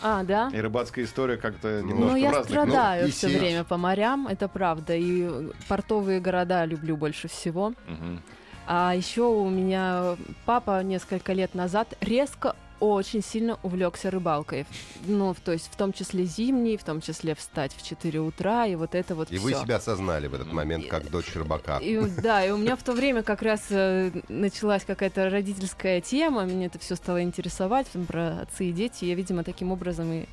А, 0.03 0.23
да? 0.25 0.51
и 0.53 0.59
рыбацкая 0.61 1.05
история 1.05 1.37
как-то 1.37 1.81
Ну, 1.83 1.89
немножко 1.89 2.11
Ну, 2.13 2.17
я 2.17 2.31
разных. 2.33 2.49
страдаю 2.49 3.09
и 3.09 3.11
все 3.11 3.29
время 3.29 3.65
по 3.65 3.77
морям, 3.77 4.27
это 4.27 4.49
правда. 4.49 4.95
И 4.97 5.51
портовые 5.69 6.21
города 6.21 6.65
люблю 6.65 6.97
больше 6.97 7.29
всего. 7.29 7.73
Мгм. 7.87 8.21
А 8.67 8.95
еще 8.97 9.23
у 9.23 9.49
меня 9.49 10.17
папа 10.45 10.83
несколько 10.83 11.33
лет 11.33 11.55
назад 11.55 11.95
резко 12.01 12.57
очень 12.81 13.23
сильно 13.23 13.59
увлекся 13.63 14.11
рыбалкой. 14.11 14.67
Ну, 15.07 15.35
то 15.45 15.53
есть 15.53 15.69
в 15.73 15.77
том 15.77 15.93
числе 15.93 16.25
зимней, 16.25 16.77
в 16.77 16.85
том 16.85 17.01
числе 17.01 17.35
встать 17.35 17.73
в 17.75 17.83
4 17.87 18.21
утра, 18.21 18.67
и 18.67 18.75
вот 18.75 18.95
это 18.95 19.15
вот 19.15 19.31
И 19.31 19.37
всё. 19.39 19.45
вы 19.45 19.55
себя 19.55 19.77
осознали 19.77 20.27
в 20.27 20.35
этот 20.35 20.53
момент 20.53 20.87
как 20.87 21.11
дочь 21.11 21.35
рыбака. 21.35 21.79
И, 21.79 21.99
да, 22.23 22.45
и 22.45 22.51
у 22.51 22.57
меня 22.57 22.77
в 22.77 22.83
то 22.83 22.93
время 22.93 23.23
как 23.23 23.43
раз 23.43 23.63
э, 23.71 24.11
началась 24.29 24.85
какая-то 24.85 25.31
родительская 25.31 26.01
тема, 26.01 26.45
меня 26.45 26.67
это 26.67 26.79
все 26.79 26.97
стало 26.97 27.23
интересовать, 27.23 27.87
там, 27.93 28.05
про 28.07 28.41
отцы 28.43 28.67
и 28.67 28.73
дети. 28.73 29.05
Я, 29.07 29.15
видимо, 29.15 29.43
таким 29.45 29.73
образом 29.73 30.13
и 30.13 30.27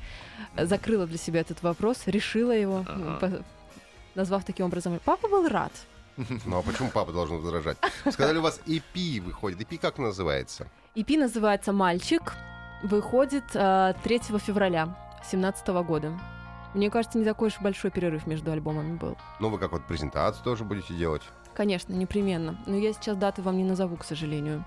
закрыла 0.56 1.06
для 1.06 1.18
себя 1.18 1.40
этот 1.40 1.62
вопрос, 1.62 2.02
решила 2.06 2.52
его, 2.52 2.84
Ага. 2.86 3.42
назвав 4.14 4.44
таким 4.44 4.66
образом. 4.66 5.00
Папа 5.04 5.28
был 5.28 5.48
рад. 5.48 5.72
Ну 6.16 6.58
а 6.58 6.62
почему 6.62 6.90
папа 6.90 7.10
должен 7.12 7.38
возражать? 7.40 7.76
Сказали, 8.12 8.38
у 8.38 8.42
вас 8.42 8.60
EP 8.66 9.20
выходит. 9.20 9.60
EP 9.62 9.78
как 9.78 9.98
называется? 9.98 10.68
EP 10.96 11.18
называется 11.18 11.72
«Мальчик», 11.72 12.34
выходит 12.84 13.44
э, 13.54 13.94
3 14.04 14.18
февраля 14.38 14.84
2017 15.22 15.66
года. 15.84 16.12
Мне 16.72 16.88
кажется, 16.88 17.18
не 17.18 17.24
такой 17.24 17.48
уж 17.48 17.60
большой 17.60 17.90
перерыв 17.90 18.28
между 18.28 18.52
альбомами 18.52 18.96
был. 18.96 19.16
Ну, 19.40 19.48
вы 19.48 19.58
как 19.58 19.72
вот 19.72 19.84
презентацию 19.88 20.44
тоже 20.44 20.62
будете 20.62 20.94
делать? 20.94 21.22
Конечно, 21.54 21.92
непременно. 21.92 22.56
Но 22.66 22.76
я 22.76 22.92
сейчас 22.92 23.16
даты 23.16 23.40
вам 23.40 23.56
не 23.56 23.64
назову, 23.64 23.96
к 23.96 24.04
сожалению. 24.04 24.64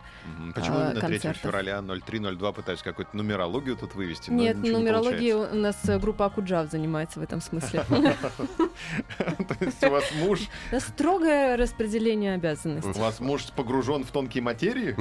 Почему 0.55 0.77
а, 0.77 0.91
именно 0.91 1.01
3 1.01 1.01
концертов. 1.01 1.41
февраля 1.43 1.81
0302 1.81 2.51
пытаюсь 2.53 2.81
какую-то 2.81 3.15
нумерологию 3.15 3.75
тут 3.75 3.93
вывести? 3.95 4.29
Нет, 4.29 4.57
не 4.57 4.71
нумерологией 4.71 5.33
у 5.33 5.55
нас 5.55 5.77
э, 5.87 5.99
группа 5.99 6.25
Акуджав 6.25 6.71
занимается 6.71 7.19
в 7.19 7.23
этом 7.23 7.41
смысле. 7.41 7.83
То 7.89 9.65
есть 9.65 9.83
у 9.83 9.89
вас 9.89 10.05
муж, 10.15 10.39
строгое 10.79 11.57
распределение 11.57 12.35
обязанностей. 12.35 12.89
у 12.89 13.01
вас 13.01 13.19
муж 13.19 13.43
погружен 13.55 14.05
в 14.05 14.11
тонкие 14.11 14.43
материи? 14.43 14.95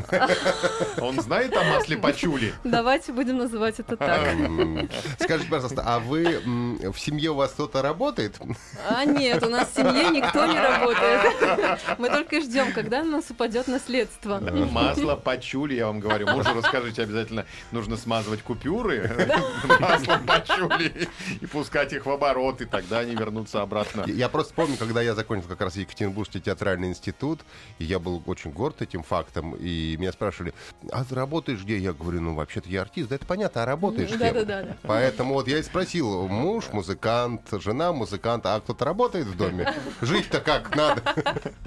Он 1.01 1.21
знает 1.21 1.57
о 1.57 1.63
масле 1.63 1.97
пачули? 1.97 2.53
Давайте 2.65 3.13
будем 3.13 3.39
называть 3.39 3.79
это 3.79 3.97
так. 3.97 4.29
Скажите, 5.21 5.49
пожалуйста, 5.49 5.83
а 5.87 6.01
вы 6.01 6.41
в 6.45 6.99
семье 6.99 7.31
у 7.31 7.35
вас 7.35 7.53
кто-то 7.53 7.81
работает? 7.81 8.41
А 8.89 9.05
нет, 9.05 9.45
у 9.45 9.49
нас 9.49 9.71
в 9.71 9.75
семье 9.77 10.11
никто 10.11 10.47
не 10.47 10.59
работает. 10.59 11.76
Мы 11.99 12.09
только 12.09 12.41
ждем, 12.41 12.73
когда 12.73 13.03
на 13.03 13.11
нас 13.19 13.31
упадет 13.31 13.69
наследство. 13.69 14.39
Масло 14.41 15.17
пачули, 15.17 15.75
я 15.75 15.87
вам 15.87 16.01
говорю. 16.01 16.27
Мужу 16.29 16.51
расскажите 16.55 17.03
обязательно, 17.03 17.47
нужно 17.73 17.97
смазывать 17.97 18.43
купюры 18.43 19.11
маслом 19.81 20.27
пачули 20.27 21.09
и 21.41 21.47
пускать 21.47 21.93
их 21.93 22.07
в 22.07 22.11
оборот, 22.11 22.61
и 22.61 22.65
тогда 22.65 23.01
они 23.01 23.15
вернутся 23.15 23.63
обратно. 23.63 24.05
Я- 24.07 24.29
просто 24.29 24.55
помню, 24.55 24.77
когда 24.77 25.01
я 25.03 25.15
закончил 25.15 25.49
как 25.49 25.61
раз 25.61 25.77
Екатеринбургский 25.77 26.41
театральный 26.41 26.89
институт, 26.89 27.41
и 27.79 27.85
я 27.85 27.99
был 27.99 28.23
очень 28.27 28.51
горд 28.51 28.83
этим 28.83 29.03
фактом, 29.03 29.55
и 29.55 29.97
меня 29.99 30.13
спрашивали, 30.13 30.53
а 30.91 31.05
ты 31.05 31.15
работаешь 31.15 31.63
где? 31.63 31.79
Я 31.79 31.93
говорю, 31.93 32.21
ну, 32.21 32.35
вообще-то 32.35 32.69
я 32.69 32.83
артист. 32.83 33.09
Да 33.09 33.15
это 33.17 33.27
понятно, 33.27 33.63
а 33.63 33.67
работаешь? 33.67 34.11
Да-да-да. 34.11 34.77
Поэтому 34.83 35.35
вот 35.35 35.49
я 35.49 35.59
и 35.59 35.63
спросил, 35.63 36.27
муж 36.29 36.67
музыкант, 36.73 37.43
жена 37.53 37.93
музыкант, 37.93 38.45
а 38.47 38.61
кто-то 38.61 38.85
работает 38.85 39.27
в 39.27 39.37
доме? 39.37 39.73
Жить-то 40.01 40.41
как 40.41 40.75
надо? 40.77 41.03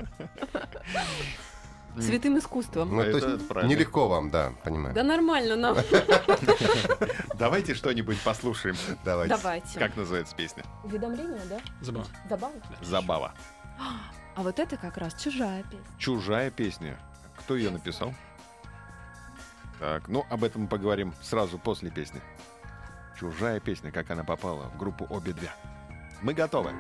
Святым 2.00 2.38
искусством. 2.38 2.96
Ну, 2.96 3.02
то 3.02 3.10
Это 3.10 3.30
есть 3.30 3.48
правильно. 3.48 3.70
нелегко 3.74 4.08
вам, 4.08 4.30
да, 4.30 4.54
понимаю. 4.64 4.94
Да 4.96 5.04
нормально 5.04 5.56
нам. 5.56 5.78
Давайте 7.36 7.74
что-нибудь 7.74 8.20
послушаем. 8.22 8.76
Давайте. 9.04 9.36
Давайте. 9.36 9.80
Как 9.80 9.98
называется 9.98 10.36
песня? 10.36 10.64
Уведомление, 10.84 11.42
да? 11.50 11.60
Забавно. 11.82 12.10
Забавно. 12.30 12.62
Забава. 12.82 13.34
А 14.36 14.42
вот 14.42 14.58
это 14.58 14.78
как 14.78 14.98
раз 14.98 15.22
чужая 15.22 15.64
песня. 15.64 15.86
Чужая 15.98 16.50
песня. 16.50 16.98
Кто 17.40 17.58
ее 17.58 17.72
написал? 17.72 18.14
Так, 19.80 20.08
ну 20.08 20.26
об 20.30 20.46
этом 20.46 20.62
мы 20.62 20.68
поговорим 20.70 21.14
сразу 21.22 21.58
после 21.58 21.90
песни. 21.90 22.22
Чужая 23.20 23.60
песня, 23.60 23.92
как 23.92 24.10
она 24.12 24.24
попала 24.24 24.70
в 24.70 24.78
группу 24.78 25.06
обе 25.10 25.34
две. 25.34 25.52
Мы 26.22 26.34
готовы. 26.34 26.72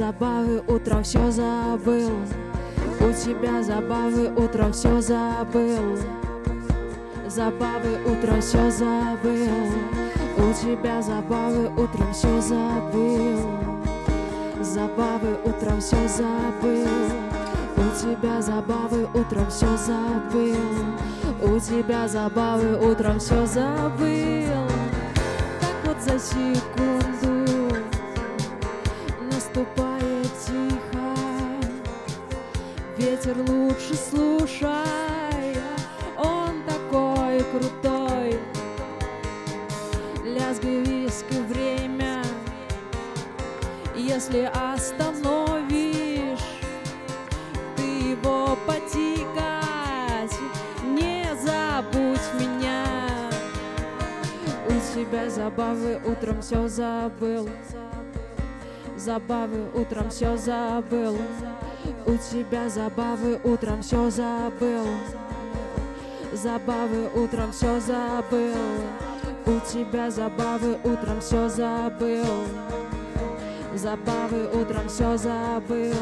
Забавы, 0.00 0.62
утром 0.66 1.02
все 1.02 1.30
забыл. 1.30 2.10
У 3.00 3.12
тебя 3.12 3.62
забавы, 3.62 4.32
утром 4.34 4.72
все 4.72 4.98
забыл. 4.98 5.98
Забавы, 7.28 7.98
утром 8.06 8.40
все 8.40 8.70
забыл. 8.70 9.50
У 10.38 10.54
тебя 10.54 11.02
забавы, 11.02 11.68
утром 11.76 12.14
все 12.14 12.40
забыл. 12.40 13.40
Забавы, 14.62 15.36
утром 15.44 15.80
все 15.82 16.08
забыл. 16.08 16.88
У 17.76 17.94
тебя 17.94 18.40
забавы, 18.40 19.06
утром 19.12 19.50
все 19.50 19.76
забыл. 19.76 20.56
У 21.42 21.60
тебя 21.60 22.08
забавы, 22.08 22.90
утром 22.90 23.18
все 23.18 23.44
забыл. 23.44 24.66
Так 25.60 25.74
вот 25.84 26.00
за 26.00 26.18
секунду 26.18 27.76
наступает 29.30 29.89
Ветер 33.10 33.36
лучше 33.38 33.96
слушай, 33.96 34.68
он 36.16 36.62
такой 36.62 37.42
крутой. 37.50 38.38
Лязгай 40.24 40.76
виск 40.84 41.24
и 41.30 41.40
время, 41.52 42.22
если 43.96 44.48
остановишь, 44.54 46.38
ты 47.74 47.82
его 47.82 48.56
потикать, 48.64 50.38
не 50.84 51.24
забудь 51.34 52.28
меня. 52.38 52.86
У 54.68 54.94
тебя 54.94 55.28
забавы, 55.28 56.00
утром 56.06 56.40
все 56.42 56.68
забыл. 56.68 57.50
Забавы, 58.96 59.68
утром 59.74 60.10
все 60.10 60.36
забыл. 60.36 61.18
У 62.06 62.16
тебя 62.16 62.68
забавы 62.68 63.38
утром 63.44 63.82
все 63.82 64.10
забыл. 64.10 64.86
Забавы 66.32 67.10
утром 67.14 67.52
все 67.52 67.78
забыл. 67.80 68.54
У 69.46 69.60
тебя 69.60 70.10
забавы 70.10 70.78
утром 70.82 71.20
все 71.20 71.48
забыл. 71.48 72.24
Забавы 73.74 74.48
утром 74.54 74.88
все 74.88 75.16
забыл. 75.16 75.94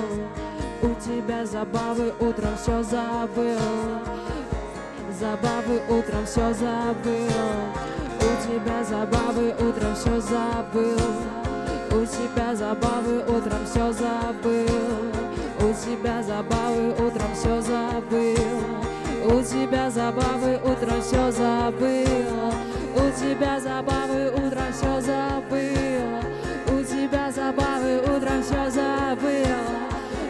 У 0.82 0.94
тебя 1.00 1.44
забавы 1.44 2.14
утром 2.20 2.56
все 2.56 2.82
забыл. 2.82 3.58
Забавы 5.18 5.82
утром 5.88 6.24
все 6.26 6.52
забыл. 6.54 7.28
У 8.20 8.46
тебя 8.46 8.84
забавы 8.84 9.54
утром 9.58 9.94
все 9.96 10.20
забыл. 10.20 10.98
У 11.90 12.06
тебя 12.06 12.54
забавы 12.54 13.24
утром 13.26 13.66
все 13.66 13.92
забыл. 13.92 14.97
У 15.60 15.72
тебя 15.72 16.22
забавы 16.22 16.90
утром 16.92 17.34
все 17.34 17.60
забыл. 17.60 18.36
У 19.24 19.42
тебя 19.42 19.90
забавы 19.90 20.60
утром 20.64 21.02
все 21.02 21.30
забыл. 21.32 22.52
У 22.94 23.10
тебя 23.10 23.58
забавы 23.60 24.30
утром 24.30 24.72
все 24.72 25.00
забыл. 25.00 26.18
У 26.68 26.82
тебя 26.84 27.30
забавы 27.32 28.00
утром 28.02 28.42
все 28.42 28.70
забыл. 28.70 29.68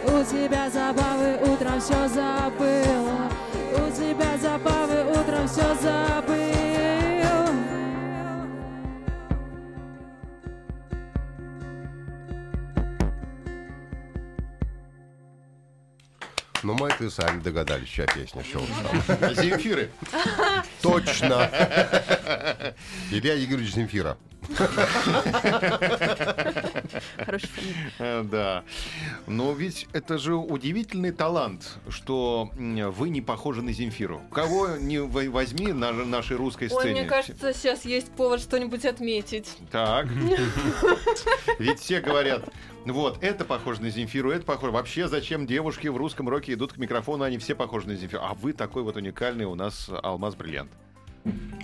У 0.07 0.23
тебя 0.23 0.69
забавы 0.69 1.37
утром 1.43 1.79
все 1.79 2.07
забыл. 2.07 3.09
У 3.75 3.91
тебя 3.91 4.37
забавы 4.41 5.11
утром 5.11 5.47
все 5.47 5.75
забыл. 5.81 6.28
Ну, 16.69 16.75
мы 16.75 16.89
это 16.89 17.05
и 17.05 17.09
сами 17.09 17.41
догадались, 17.41 17.89
чья 17.89 18.05
песня, 18.05 18.43
там. 18.43 19.33
Земфиры. 19.33 19.89
Точно. 20.83 21.49
Илья 23.11 23.43
Игоревич 23.43 23.73
Земфира. 23.73 24.17
Фамилия. 27.17 27.91
Э, 27.99 28.23
Да. 28.23 28.63
Но 29.27 29.53
ведь 29.53 29.87
это 29.93 30.17
же 30.17 30.35
удивительный 30.35 31.11
талант, 31.11 31.77
что 31.89 32.49
вы 32.55 33.09
не 33.09 33.21
похожи 33.21 33.61
на 33.61 33.71
Земфиру. 33.71 34.21
Кого 34.31 34.77
не 34.77 34.99
во- 34.99 35.29
возьми 35.29 35.71
на 35.73 35.91
нашей 35.91 36.37
русской 36.37 36.69
Ой, 36.71 36.79
сцене. 36.79 37.01
мне 37.01 37.09
кажется, 37.09 37.53
сейчас 37.53 37.85
есть 37.85 38.11
повод 38.11 38.41
что-нибудь 38.41 38.85
отметить. 38.85 39.57
Так. 39.71 40.07
Ведь 41.59 41.79
все 41.79 41.99
говорят, 42.01 42.49
вот, 42.85 43.21
это 43.23 43.45
похоже 43.45 43.81
на 43.81 43.89
Земфиру, 43.89 44.31
это 44.31 44.45
похоже. 44.45 44.71
Вообще, 44.71 45.07
зачем 45.07 45.45
девушки 45.47 45.87
в 45.87 45.97
русском 45.97 46.29
роке 46.29 46.53
идут 46.53 46.73
к 46.73 46.77
микрофону, 46.77 47.23
они 47.23 47.37
все 47.37 47.55
похожи 47.55 47.87
на 47.87 47.95
Земфиру. 47.95 48.21
А 48.23 48.33
вы 48.33 48.53
такой 48.53 48.83
вот 48.83 48.95
уникальный 48.95 49.45
у 49.45 49.55
нас 49.55 49.89
алмаз-бриллиант. 49.89 50.71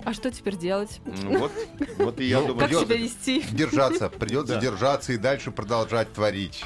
А 0.04 0.14
что 0.14 0.30
теперь 0.32 0.56
делать? 0.56 1.02
М, 1.06 1.40
Вот, 1.40 1.52
вот 1.98 2.20
и 2.20 2.26
я 2.26 2.40
Ну, 2.42 2.50
думаю, 2.50 2.70
Как 2.70 2.80
себя 2.80 2.96
вести? 2.98 3.42
Держаться. 3.52 4.10
Придется 4.20 4.56
Да. 4.56 4.62
держаться 4.62 5.14
и 5.14 5.18
дальше 5.18 5.52
продолжать 5.52 6.14
творить. 6.14 6.64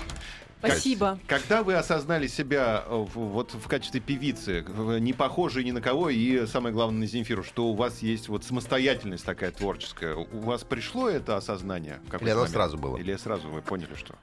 Как- 0.62 0.72
Спасибо. 0.72 1.18
Когда 1.26 1.64
вы 1.64 1.76
осознали 1.76 2.28
себя 2.28 2.84
э, 2.86 2.94
в- 2.94 3.08
вот 3.18 3.54
в 3.54 3.66
качестве 3.70 4.02
певицы, 4.02 4.66
не 5.00 5.14
похожей 5.14 5.64
ни 5.64 5.72
на 5.72 5.80
кого, 5.82 6.10
и 6.10 6.46
самое 6.48 6.74
главное 6.76 7.00
на 7.00 7.06
Земфиру, 7.08 7.44
что 7.46 7.68
у 7.70 7.76
вас 7.76 8.00
есть 8.00 8.28
вот 8.28 8.44
самостоятельность 8.44 9.24
такая 9.24 9.52
творческая, 9.52 10.16
у 10.16 10.40
вас 10.40 10.66
пришло 10.66 11.08
это 11.10 11.38
осознание? 11.38 12.02
Или 12.20 12.30
оно 12.32 12.40
момент? 12.42 12.50
сразу 12.52 12.78
было? 12.78 12.98
Или 12.98 13.16
сразу 13.16 13.48
вы 13.48 13.62
поняли, 13.62 13.96
что? 13.96 14.16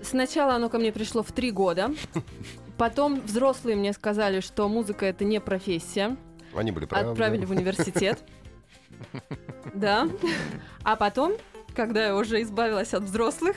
Сначала 0.00 0.54
оно 0.54 0.70
ко 0.70 0.78
мне 0.78 0.90
пришло 0.90 1.22
в 1.22 1.32
три 1.32 1.50
года. 1.50 1.90
Потом 2.78 3.20
взрослые 3.20 3.76
мне 3.76 3.92
сказали, 3.92 4.40
что 4.40 4.68
музыка 4.70 5.04
это 5.04 5.24
не 5.26 5.38
профессия. 5.38 6.16
Они 6.58 6.72
были 6.72 6.84
правы. 6.86 7.10
Отправили 7.10 7.44
в 7.44 7.50
университет. 7.50 8.18
Да. 9.74 10.08
А 10.82 10.96
потом, 10.96 11.34
когда 11.76 12.06
я 12.06 12.16
уже 12.16 12.42
избавилась 12.42 12.94
от 12.94 13.04
взрослых, 13.04 13.56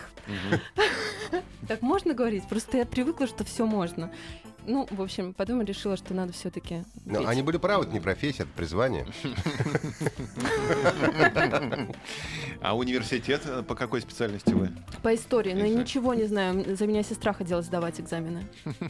так 1.68 1.82
можно 1.82 2.14
говорить? 2.14 2.48
Просто 2.48 2.78
я 2.78 2.86
привыкла, 2.86 3.26
что 3.28 3.44
все 3.44 3.66
можно. 3.66 4.12
Ну, 4.66 4.88
в 4.90 5.02
общем, 5.02 5.34
потом 5.34 5.60
я 5.60 5.66
решила, 5.66 5.98
что 5.98 6.14
надо 6.14 6.34
все-таки. 6.34 6.84
Ну, 7.06 7.26
они 7.26 7.42
были 7.42 7.58
правы, 7.58 7.84
это 7.86 7.94
не 7.94 8.00
профессия, 8.00 8.44
это 8.44 8.52
призвание. 8.56 9.06
А 12.62 12.76
университет 12.76 13.42
э, 13.46 13.64
по 13.64 13.76
какой 13.76 14.02
специальности 14.02 14.54
вы? 14.54 14.70
По 15.02 15.16
истории, 15.16 15.54
но 15.54 15.60
я 15.60 15.66
История. 15.66 15.82
ничего 15.82 16.14
не 16.14 16.26
знаю. 16.26 16.76
За 16.76 16.86
меня 16.86 17.02
сестра 17.04 17.34
ходила 17.34 17.62
сдавать 17.62 18.00
экзамены. 18.00 18.48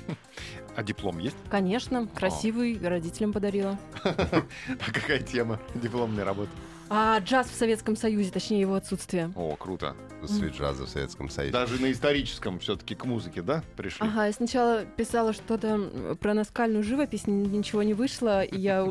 А 0.74 0.84
диплом 0.84 1.20
есть? 1.20 1.36
Конечно, 1.50 2.08
красивый, 2.08 2.80
родителям 2.82 3.34
подарила. 3.34 3.78
А 4.04 4.92
какая 4.94 5.20
тема 5.20 5.60
дипломной 5.76 6.24
работы? 6.24 6.52
А 6.93 7.17
джаз 7.19 7.47
в 7.47 7.56
Советском 7.56 7.95
Союзе, 7.95 8.32
точнее 8.32 8.60
его 8.60 8.75
отсутствие. 8.75 9.32
О, 9.38 9.56
круто. 9.56 9.95
Свет 10.25 10.54
джаза 10.54 10.86
в 10.86 10.89
Советском 10.89 11.30
Союзе. 11.30 11.54
Даже 11.54 11.82
на 11.82 11.89
историческом 11.89 12.60
все-таки 12.60 12.95
к 12.95 13.06
музыке, 13.06 13.41
да, 13.41 13.63
пришли? 13.77 14.06
Ага, 14.06 14.25
я 14.25 14.34
сначала 14.34 14.84
писала 14.84 15.32
что-то 15.32 16.17
про 16.19 16.34
наскальную 16.34 16.84
живопись, 16.84 17.27
ничего 17.27 17.82
не 17.84 17.93
вышло, 17.93 18.43
и 18.43 18.60
я 18.60 18.86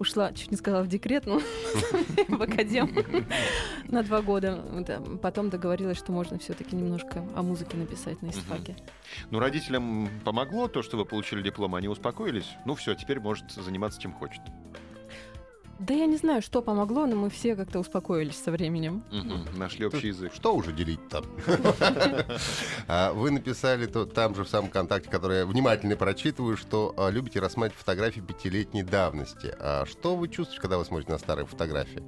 ушла, 0.00 0.32
чуть 0.32 0.50
не 0.50 0.56
сказала 0.56 0.82
в 0.82 0.88
декрет, 0.88 1.24
ну, 1.26 1.40
в 2.28 2.42
академ 2.42 2.92
на 3.84 4.02
два 4.02 4.22
года. 4.22 4.64
А 4.88 5.16
Потом 5.22 5.48
договорилась, 5.48 5.98
что 5.98 6.10
можно 6.10 6.40
все-таки 6.40 6.74
немножко 6.74 7.24
о 7.36 7.42
музыке 7.42 7.76
написать 7.76 8.20
на 8.22 8.30
истфаке. 8.30 8.74
Ну, 9.30 9.38
родителям 9.38 10.10
помогло 10.24 10.66
то, 10.66 10.82
что 10.82 10.96
вы 10.96 11.04
получили 11.04 11.42
диплом, 11.42 11.76
они 11.76 11.86
успокоились? 11.86 12.56
Ну, 12.64 12.74
все, 12.74 12.94
теперь 12.94 13.20
может 13.20 13.52
заниматься 13.52 14.00
чем 14.00 14.12
хочет. 14.12 14.40
Да 15.78 15.92
я 15.92 16.06
не 16.06 16.16
знаю, 16.16 16.40
что 16.40 16.62
помогло, 16.62 17.06
но 17.06 17.16
мы 17.16 17.28
все 17.28 17.54
как-то 17.54 17.78
успокоились 17.80 18.42
со 18.42 18.50
временем. 18.50 19.04
Мгм, 19.10 19.46
Нашли 19.58 19.84
общий 19.84 20.08
язык. 20.08 20.32
Что 20.34 20.54
уже 20.54 20.72
делить 20.72 21.06
там? 21.08 21.24
А 22.88 23.12
Вы 23.12 23.30
написали 23.30 23.86
то- 23.86 24.06
там 24.06 24.34
же 24.34 24.44
в 24.44 24.48
самом 24.48 24.70
контакте, 24.70 25.10
который 25.10 25.38
я 25.40 25.46
внимательно 25.46 25.96
прочитываю, 25.96 26.56
что 26.56 26.94
а, 26.96 27.10
любите 27.10 27.40
рассматривать 27.40 27.78
фотографии 27.78 28.20
пятилетней 28.20 28.84
давности. 28.84 29.54
А 29.58 29.84
Что 29.86 30.16
вы 30.16 30.28
чувствуете, 30.28 30.62
когда 30.62 30.78
вы 30.78 30.84
смотрите 30.86 31.12
на 31.12 31.18
старые 31.18 31.44
фотографии? 31.46 32.02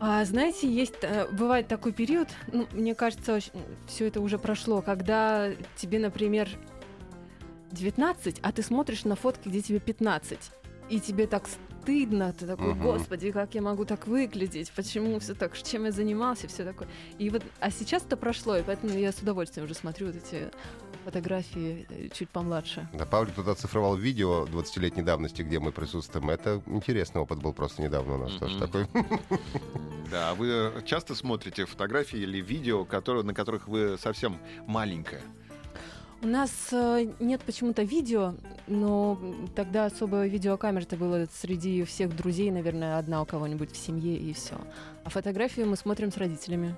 А 0.00 0.24
знаете, 0.24 0.68
есть, 0.70 0.96
э, 1.02 1.28
бывает 1.32 1.68
такой 1.68 1.92
период, 1.92 2.28
ну, 2.52 2.66
мне 2.72 2.94
кажется, 2.94 3.38
все 3.86 4.06
это 4.08 4.20
уже 4.20 4.38
прошло, 4.38 4.82
когда 4.82 5.50
тебе, 5.76 5.98
например, 6.00 6.48
19, 7.70 8.40
а 8.42 8.52
ты 8.52 8.62
смотришь 8.62 9.04
на 9.04 9.16
фотки, 9.16 9.48
где 9.48 9.62
тебе 9.62 9.78
15, 9.80 10.38
и 10.90 11.00
тебе 11.00 11.26
так 11.26 11.44
стыдно, 11.84 12.32
ты 12.32 12.46
такой, 12.46 12.72
Мгм. 12.74 12.82
господи, 12.82 13.30
как 13.30 13.54
я 13.54 13.62
могу 13.62 13.84
так 13.84 14.06
выглядеть, 14.06 14.72
почему 14.72 15.18
все 15.18 15.34
так, 15.34 15.56
чем 15.62 15.84
я 15.84 15.92
занимался, 15.92 16.48
все 16.48 16.64
такое. 16.64 16.88
И 17.18 17.28
вот, 17.30 17.42
а 17.60 17.70
сейчас 17.70 18.04
это 18.04 18.16
прошло, 18.16 18.56
и 18.56 18.62
поэтому 18.62 18.94
я 18.98 19.12
с 19.12 19.18
удовольствием 19.18 19.66
уже 19.66 19.74
смотрю 19.74 20.06
вот 20.06 20.16
эти 20.16 20.50
фотографии 21.04 21.86
э, 21.90 22.08
чуть 22.08 22.30
помладше. 22.30 22.88
Да, 22.94 23.04
Павлик 23.04 23.34
тут 23.34 23.48
оцифровал 23.48 23.96
видео 23.96 24.46
20-летней 24.46 25.02
давности, 25.02 25.42
где 25.42 25.58
мы 25.58 25.72
присутствуем. 25.72 26.30
Это 26.30 26.62
интересный 26.66 27.20
опыт 27.20 27.38
был 27.40 27.52
просто 27.52 27.82
недавно 27.82 28.14
у 28.14 28.18
нас 28.18 28.32
тоже 28.34 28.56
Мгм. 28.56 28.66
такой. 28.66 28.86
Да, 30.10 30.30
а 30.30 30.34
вы 30.34 30.70
часто 30.84 31.14
смотрите 31.16 31.64
фотографии 31.64 32.18
или 32.20 32.40
видео, 32.40 32.84
которые, 32.84 33.24
на 33.24 33.34
которых 33.34 33.66
вы 33.66 33.96
совсем 33.98 34.38
маленькая? 34.66 35.22
У 36.24 36.26
нас 36.26 36.50
э, 36.72 37.06
нет 37.20 37.42
почему-то 37.42 37.82
видео, 37.82 38.32
но 38.66 39.20
тогда 39.54 39.84
особо 39.84 40.26
видеокамера-то 40.26 40.96
было 40.96 41.26
среди 41.30 41.84
всех 41.84 42.16
друзей, 42.16 42.50
наверное, 42.50 42.96
одна 42.96 43.20
у 43.20 43.26
кого-нибудь 43.26 43.70
в 43.70 43.76
семье 43.76 44.16
и 44.16 44.32
все. 44.32 44.54
А 45.04 45.10
фотографии 45.10 45.60
мы 45.60 45.76
смотрим 45.76 46.10
с 46.10 46.16
родителями. 46.16 46.74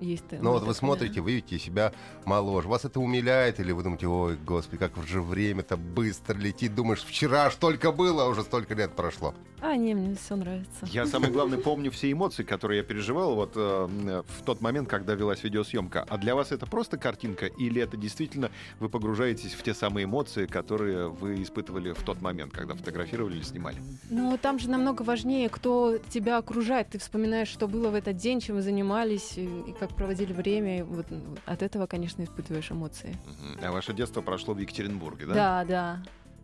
Есть. 0.00 0.24
э, 0.30 0.38
Ну 0.40 0.52
вот 0.52 0.62
вы 0.62 0.74
смотрите, 0.74 1.20
вы 1.20 1.32
видите 1.32 1.58
себя 1.58 1.92
моложе. 2.24 2.68
Вас 2.68 2.84
это 2.84 3.00
умиляет 3.00 3.60
или 3.60 3.72
вы 3.72 3.82
думаете, 3.82 4.06
ой, 4.06 4.36
господи, 4.36 4.78
как 4.78 4.96
же 5.06 5.20
время-то 5.20 5.76
быстро 5.76 6.36
летит. 6.36 6.74
Думаешь, 6.74 7.04
вчера 7.04 7.50
ж 7.50 7.54
только 7.54 7.92
было, 7.92 8.24
а 8.24 8.26
уже 8.28 8.42
столько 8.42 8.74
лет 8.74 8.92
прошло. 8.96 9.34
А, 9.62 9.76
не, 9.76 9.94
мне 9.94 10.16
все 10.16 10.36
нравится. 10.36 10.86
Я, 10.86 11.06
самое 11.06 11.32
главное, 11.32 11.58
помню 11.62 11.90
все 11.90 12.10
эмоции, 12.10 12.42
которые 12.42 12.78
я 12.78 12.84
переживал 12.84 13.34
вот 13.34 13.52
э, 13.56 14.22
в 14.26 14.44
тот 14.44 14.60
момент, 14.60 14.88
когда 14.88 15.14
велась 15.14 15.44
видеосъемка. 15.44 16.04
А 16.08 16.16
для 16.18 16.34
вас 16.34 16.50
это 16.52 16.66
просто 16.66 16.96
картинка 16.96 17.46
или 17.46 17.82
это 17.82 17.96
действительно 17.96 18.50
вы 18.78 18.88
погружаетесь 18.88 19.52
в 19.52 19.62
те 19.62 19.74
самые 19.74 20.04
эмоции, 20.04 20.46
которые 20.46 21.08
вы 21.08 21.42
испытывали 21.42 21.92
в 21.92 22.02
тот 22.02 22.22
момент, 22.22 22.52
когда 22.52 22.74
фотографировали 22.74 23.36
или 23.36 23.42
снимали? 23.42 23.76
Но 24.08 24.36
там 24.38 24.58
же 24.58 24.70
намного 24.70 25.02
важнее, 25.02 25.48
кто 25.50 25.98
тебя 26.08 26.38
окружает. 26.38 26.88
Ты 26.90 26.98
вспоминаешь, 26.98 27.48
что 27.48 27.68
было 27.68 27.90
в 27.90 27.94
этот 27.94 28.16
день, 28.16 28.40
чем 28.40 28.56
вы 28.56 28.62
занимались, 28.62 29.36
и, 29.36 29.44
и 29.44 29.72
проводили 29.94 30.32
время. 30.32 30.78
И 30.78 30.82
вот 30.82 31.10
м, 31.10 31.36
от 31.46 31.62
этого, 31.62 31.86
конечно, 31.86 32.22
испытываешь 32.22 32.70
эмоции. 32.70 33.16
Мгм. 33.26 33.58
А 33.64 33.72
ваше 33.72 33.92
детство 33.92 34.20
прошло 34.22 34.54
в 34.54 34.58
Екатеринбурге, 34.58 35.26
да? 35.26 35.34
Да, 35.34 35.64
да. 35.64 36.02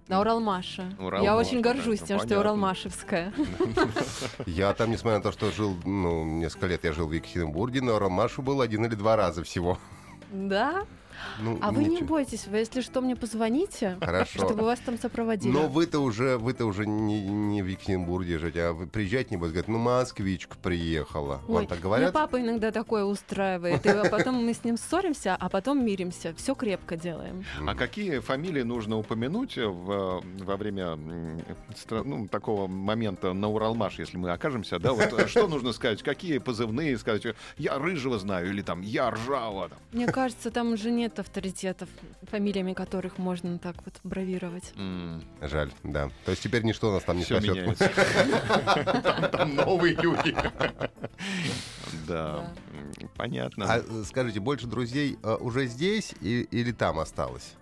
На 0.08 0.20
Уралмаше. 0.20 0.94
Я 1.00 1.04
Уралмаш, 1.04 1.46
очень 1.46 1.60
горжусь 1.60 1.98
да, 2.00 2.06
тем, 2.06 2.16
ну, 2.18 2.22
что 2.22 2.34
я 2.34 2.40
понятно. 2.40 2.40
уралмашевская. 2.40 3.32
Я 4.46 4.72
там, 4.72 4.90
несмотря 4.92 5.18
на 5.18 5.22
то, 5.24 5.32
что 5.32 5.50
жил, 5.50 5.76
ну, 5.84 6.24
несколько 6.24 6.66
лет 6.66 6.84
я 6.84 6.92
жил 6.92 7.08
в 7.08 7.12
Екатеринбурге, 7.12 7.80
на 7.82 7.98
Ромашу 7.98 8.40
был 8.40 8.60
один 8.60 8.84
или 8.86 8.94
два 8.94 9.16
раза 9.16 9.42
всего. 9.42 9.78
Да? 10.30 10.84
Ну, 11.40 11.58
А 11.60 11.72
вы 11.72 11.84
не 11.84 11.96
ничего. 11.96 12.06
бойтесь, 12.08 12.46
вы 12.46 12.58
если 12.58 12.80
что, 12.80 13.00
мне 13.00 13.16
позвоните, 13.16 13.96
Хорошо. 14.00 14.46
чтобы 14.46 14.64
вас 14.64 14.78
там 14.80 14.98
сопроводили. 14.98 15.52
Но 15.52 15.68
вы-то 15.68 16.00
уже, 16.00 16.38
вы-то 16.38 16.66
уже 16.66 16.86
не, 16.86 17.22
не 17.22 17.62
в 17.62 17.66
Екатеринбурге 17.66 18.38
живете, 18.38 18.62
а 18.64 18.72
вы 18.72 18.86
приезжать 18.86 19.30
не 19.30 19.36
будете, 19.36 19.54
говорят, 19.54 19.68
ну, 19.68 19.78
москвичка 19.78 20.56
приехала. 20.62 21.40
Вам 21.46 21.56
Ой, 21.62 21.66
так 21.66 21.78
мне 21.78 21.82
говорят? 21.82 22.12
папа 22.12 22.40
иногда 22.40 22.70
такое 22.70 23.04
устраивает, 23.04 23.84
и 23.86 24.08
потом 24.10 24.44
мы 24.44 24.54
с 24.54 24.64
ним 24.64 24.76
ссоримся, 24.76 25.36
а 25.38 25.48
потом 25.48 25.84
миримся, 25.84 26.34
все 26.36 26.54
крепко 26.54 26.96
делаем. 26.96 27.44
А 27.66 27.74
какие 27.74 28.18
фамилии 28.20 28.62
нужно 28.62 28.98
упомянуть 28.98 29.56
в, 29.56 30.22
во 30.22 30.56
время 30.56 30.96
ну, 31.90 32.28
такого 32.28 32.66
момента 32.66 33.32
на 33.32 33.48
Уралмаш, 33.48 33.98
если 33.98 34.16
мы 34.16 34.30
окажемся, 34.30 34.78
да? 34.78 34.92
Вот 34.92 35.12
э, 35.12 35.26
что 35.26 35.48
нужно 35.48 35.72
сказать? 35.72 36.02
Какие 36.02 36.38
позывные 36.38 36.96
сказать? 36.98 37.22
Я 37.58 37.78
рыжего 37.78 38.18
знаю 38.18 38.48
или 38.50 38.62
там 38.62 38.80
я 38.82 39.10
ржава. 39.10 39.68
там. 39.68 39.78
Мне 39.92 40.06
кажется, 40.06 40.50
там 40.50 40.72
уже 40.72 40.90
нет 41.06 41.18
авторитетов, 41.20 41.88
фамилиями 42.22 42.72
которых 42.72 43.18
можно 43.18 43.58
так 43.58 43.76
вот 43.84 43.94
бравировать. 44.02 44.72
М, 44.76 45.22
Жаль, 45.40 45.70
да. 45.84 46.10
То 46.24 46.32
есть 46.32 46.42
теперь 46.42 46.64
ничто 46.64 46.92
нас 46.92 47.04
там 47.04 47.16
не 47.18 47.22
Все 47.24 47.40
спасет. 47.40 47.78
Там- 49.04 49.30
Там 49.30 49.54
новые 49.54 49.94
люди. 49.94 50.34
Да, 52.08 52.52
понятно. 53.16 53.66
А 53.72 53.78
э, 53.78 54.02
скажите, 54.06 54.40
больше 54.40 54.66
друзей 54.66 55.16
э, 55.22 55.36
уже 55.40 55.66
здесь 55.66 56.12
или 56.20 56.72
там 56.72 56.98
осталось? 56.98 57.54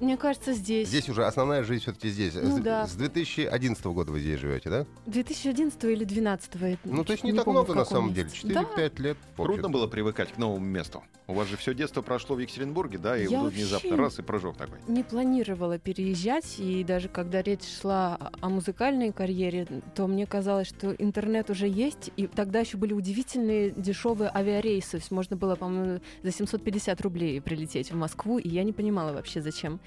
Мне 0.00 0.16
кажется, 0.16 0.52
здесь. 0.52 0.88
Здесь 0.88 1.08
уже 1.08 1.24
основная 1.26 1.64
жизнь 1.64 1.82
все-таки 1.82 2.08
здесь. 2.08 2.34
Ну 2.34 2.58
с, 2.58 2.60
да. 2.60 2.86
с 2.86 2.94
2011 2.94 3.84
года 3.86 4.12
вы 4.12 4.20
здесь 4.20 4.38
живете, 4.38 4.70
да? 4.70 4.86
2011 5.06 5.84
или 5.84 6.04
2012 6.04 6.78
Ну, 6.84 7.04
то 7.04 7.12
есть 7.12 7.24
не, 7.24 7.32
не 7.32 7.36
так 7.36 7.44
помню, 7.44 7.60
много 7.62 7.74
на 7.74 7.84
самом 7.84 8.14
деле. 8.14 8.28
месяце. 8.28 8.46
4-5 8.48 9.02
лет. 9.02 9.16
в 9.36 9.42
Трудно 9.42 9.68
было 9.68 9.86
привыкать 9.86 10.32
к 10.32 10.38
новому 10.38 10.64
месту. 10.64 11.02
У 11.26 11.34
вас 11.34 11.46
же 11.48 11.56
все 11.58 11.74
детство 11.74 12.00
прошло 12.00 12.36
в 12.36 12.38
Екатеринбурге, 12.38 12.96
да, 12.98 13.18
и 13.18 13.26
Я 13.28 13.42
внезапно 13.42 13.96
раз 13.96 14.18
и 14.18 14.22
прыжок 14.22 14.56
такой. 14.56 14.78
не 14.88 15.02
планировала 15.02 15.78
переезжать, 15.78 16.58
и 16.58 16.82
даже 16.84 17.08
когда 17.08 17.42
речь 17.42 17.64
шла 17.82 18.16
о- 18.40 18.48
музыкальной 18.48 19.12
карьере, 19.12 19.66
то 19.94 20.06
мне 20.06 20.26
казалось, 20.26 20.68
что 20.68 20.92
интернет 20.92 21.50
уже 21.50 21.68
есть, 21.68 22.10
и 22.16 22.26
тогда 22.26 22.60
еще 22.60 22.78
были 22.78 22.94
удивительные 22.94 23.70
дешевые 23.72 24.30
авиарейсы. 24.34 24.92
То 24.92 24.96
есть 24.98 25.10
можно 25.10 25.36
было, 25.36 25.54
по-моему, 25.56 26.00
за 26.22 26.32
750 26.32 27.00
рублей 27.02 27.40
прилететь 27.42 27.92
в 27.92 27.96
Москву, 27.96 28.38
и 28.38 28.48
я 28.48 28.64
не 28.64 28.72
понимала 28.72 29.12
вообще, 29.12 29.42
зачем 29.42 29.80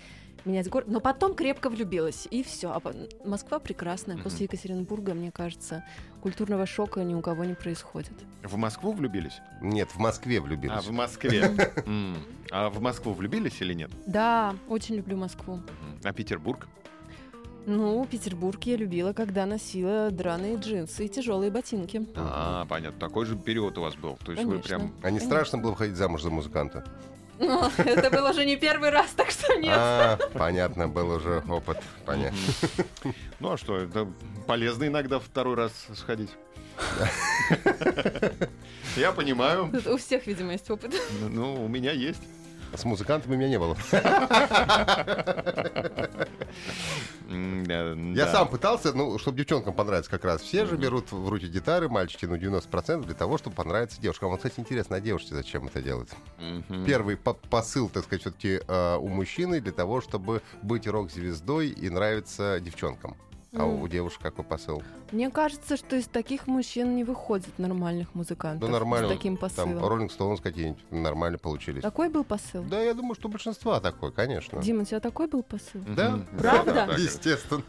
менять 0.46 0.70
город. 0.70 0.88
Но 0.90 1.00
потом 1.00 1.34
крепко 1.36 1.70
влюбилась, 1.70 2.28
и 2.32 2.44
все. 2.44 2.72
А 2.72 2.82
Москва 3.26 3.60
прекрасная. 3.60 4.18
После 4.18 4.46
Екатеринбурга, 4.46 5.14
мне 5.14 5.32
кажется, 5.32 5.84
культурного 6.22 6.66
шока 6.66 7.04
ни 7.04 7.14
у 7.14 7.22
кого 7.22 7.44
не 7.46 7.54
происходит. 7.54 8.14
В 8.44 8.56
Москву 8.58 8.92
влюбились? 8.94 9.40
Нет, 9.62 9.90
в 9.90 9.98
Москве 10.00 10.40
А, 10.40 10.42
влюбились. 10.42 10.84
в 10.86 10.92
Москве. 10.92 11.52
А 12.54 12.70
в 12.70 12.82
Москву 12.82 13.14
влюбились 13.14 13.62
или 13.62 13.74
нет? 13.74 13.92
Да, 14.06 14.56
очень 14.68 14.96
люблю 14.96 15.16
Москву. 15.16 15.62
А 16.04 16.12
Петербург? 16.12 16.68
Ну, 17.66 18.06
Петербург 18.10 18.62
я 18.64 18.76
любила, 18.76 19.14
когда 19.14 19.46
носила 19.46 20.10
драные 20.10 20.58
джинсы 20.58 21.06
и 21.06 21.10
тяжелые 21.10 21.52
ботинки. 21.52 22.06
А, 22.16 22.66
понятно. 22.66 23.00
Такой 23.00 23.26
же 23.26 23.38
период 23.38 23.78
у 23.78 23.82
вас 23.82 23.96
был. 23.96 24.18
То 24.26 24.32
есть 24.32 24.44
вы 24.44 24.60
прям... 24.60 24.82
А 24.82 24.86
не 24.86 25.02
Конечно. 25.02 25.28
страшно 25.28 25.58
было 25.60 25.72
выходить 25.72 25.96
замуж 25.96 26.24
за 26.24 26.30
музыканта? 26.32 26.84
Ну, 27.42 27.70
это 27.78 28.12
был 28.12 28.26
уже 28.26 28.46
не 28.46 28.56
первый 28.56 28.92
раз, 28.92 29.12
так 29.12 29.32
что 29.32 29.56
нет. 29.56 29.74
А, 29.76 30.18
понятно, 30.34 30.88
был 30.88 31.10
уже 31.10 31.44
опыт. 31.50 31.78
Понятно. 32.06 32.38
Ну 33.40 33.52
а 33.52 33.58
что, 33.58 33.78
это 33.78 34.08
полезно 34.46 34.86
иногда 34.86 35.20
второй 35.20 35.56
раз 35.56 35.72
сходить. 35.96 36.30
Я 38.96 39.12
понимаю. 39.12 39.70
Тут 39.72 39.88
У 39.88 39.98
всех, 39.98 40.28
видимо, 40.28 40.54
есть 40.54 40.70
опыт. 40.70 40.94
Ну, 41.20 41.66
у 41.66 41.68
меня 41.68 41.92
есть. 41.92 42.22
С 42.74 42.86
музыкантами 42.86 43.36
меня 43.36 43.50
не 43.50 43.60
было. 43.60 43.76
Я 47.30 48.28
сам 48.32 48.48
пытался, 48.50 48.94
ну, 48.94 49.18
чтобы 49.18 49.38
девчонкам 49.38 49.74
понравиться 49.74 50.12
как 50.12 50.26
раз. 50.26 50.42
Все 50.42 50.66
же 50.66 50.76
берут 50.76 51.12
в 51.12 51.30
руки 51.30 51.48
гитары, 51.48 51.90
мальчики, 51.90 52.26
ну, 52.26 52.36
90% 52.36 53.06
для 53.06 53.14
того, 53.16 53.38
чтобы 53.38 53.56
понравиться 53.56 54.02
девушкам. 54.02 54.30
Вот, 54.30 54.38
кстати, 54.38 54.60
интересно, 54.60 54.98
а 54.98 55.00
девушке 55.00 55.34
зачем 55.36 55.68
это 55.68 55.82
делать? 55.82 56.10
Мгм. 56.40 56.86
Первый 56.86 57.18
по- 57.18 57.34
посыл, 57.34 57.90
так 57.90 58.04
сказать, 58.04 58.22
все-таки 58.22 58.62
у 58.68 59.08
мужчины 59.08 59.62
для 59.62 59.72
того, 59.72 60.02
чтобы 60.02 60.42
быть 60.62 60.88
рок-звездой 60.88 61.70
и 61.70 61.90
нравиться 61.90 62.60
девчонкам. 62.60 63.16
А 63.54 63.64
М. 63.64 63.82
у 63.82 63.88
девушек 63.90 64.22
какой 64.22 64.46
посыл? 64.46 64.82
Мне 65.12 65.30
кажется, 65.30 65.76
что 65.76 65.98
из 65.98 66.06
таких 66.06 66.48
мужчин 66.48 66.96
не 66.96 67.04
выходит 67.04 67.60
нормальных 67.60 68.16
музыкантов. 68.16 68.62
Ну, 68.70 68.74
нормально. 68.74 69.10
С 69.10 69.12
таким 69.12 69.36
Там 69.36 69.50
посылом. 69.50 69.86
Роллинг 69.86 70.12
Стоунс 70.12 70.40
какие-нибудь 70.40 70.80
нормально 70.90 71.38
получились. 71.38 71.82
Такой 71.82 72.08
был 72.08 72.24
посыл? 72.24 72.64
Да, 72.64 72.82
я 72.82 72.94
думаю, 72.94 73.14
что 73.16 73.28
большинство 73.28 73.78
такой, 73.82 74.14
конечно. 74.14 74.62
Дима, 74.62 74.84
у 74.84 74.86
тебя 74.86 75.02
такой 75.02 75.28
был 75.28 75.44
посыл? 75.44 75.82
Да? 75.86 76.20
Правда? 76.38 76.96
Естественно. 76.98 77.62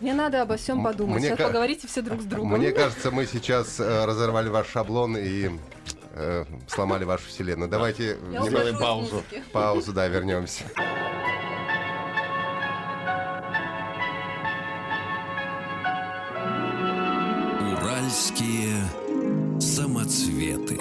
Мне 0.00 0.12
надо 0.12 0.42
обо 0.42 0.56
всем 0.56 0.82
подумать. 0.82 1.20
мне 1.20 1.28
Сейчас 1.28 1.38
ка- 1.38 1.46
поговорите 1.46 1.86
все 1.86 2.02
друг 2.02 2.20
с 2.20 2.24
другом. 2.24 2.58
Мне 2.58 2.72
кажется, 2.72 3.10
мы 3.10 3.24
сейчас 3.24 3.80
э, 3.80 4.04
разорвали 4.04 4.48
ваш 4.50 4.68
шаблон 4.68 5.16
и 5.16 5.50
э, 6.12 6.44
сломали 6.66 7.04
вашу 7.04 7.26
вселенную. 7.28 7.70
Давайте 7.70 8.18
Сделаем 8.18 8.76
паузу. 8.78 9.22
паузу, 9.52 9.92
да, 9.94 10.08
вернемся. 10.08 10.64
Уральские 18.02 19.60
самоцветы. 19.60 20.76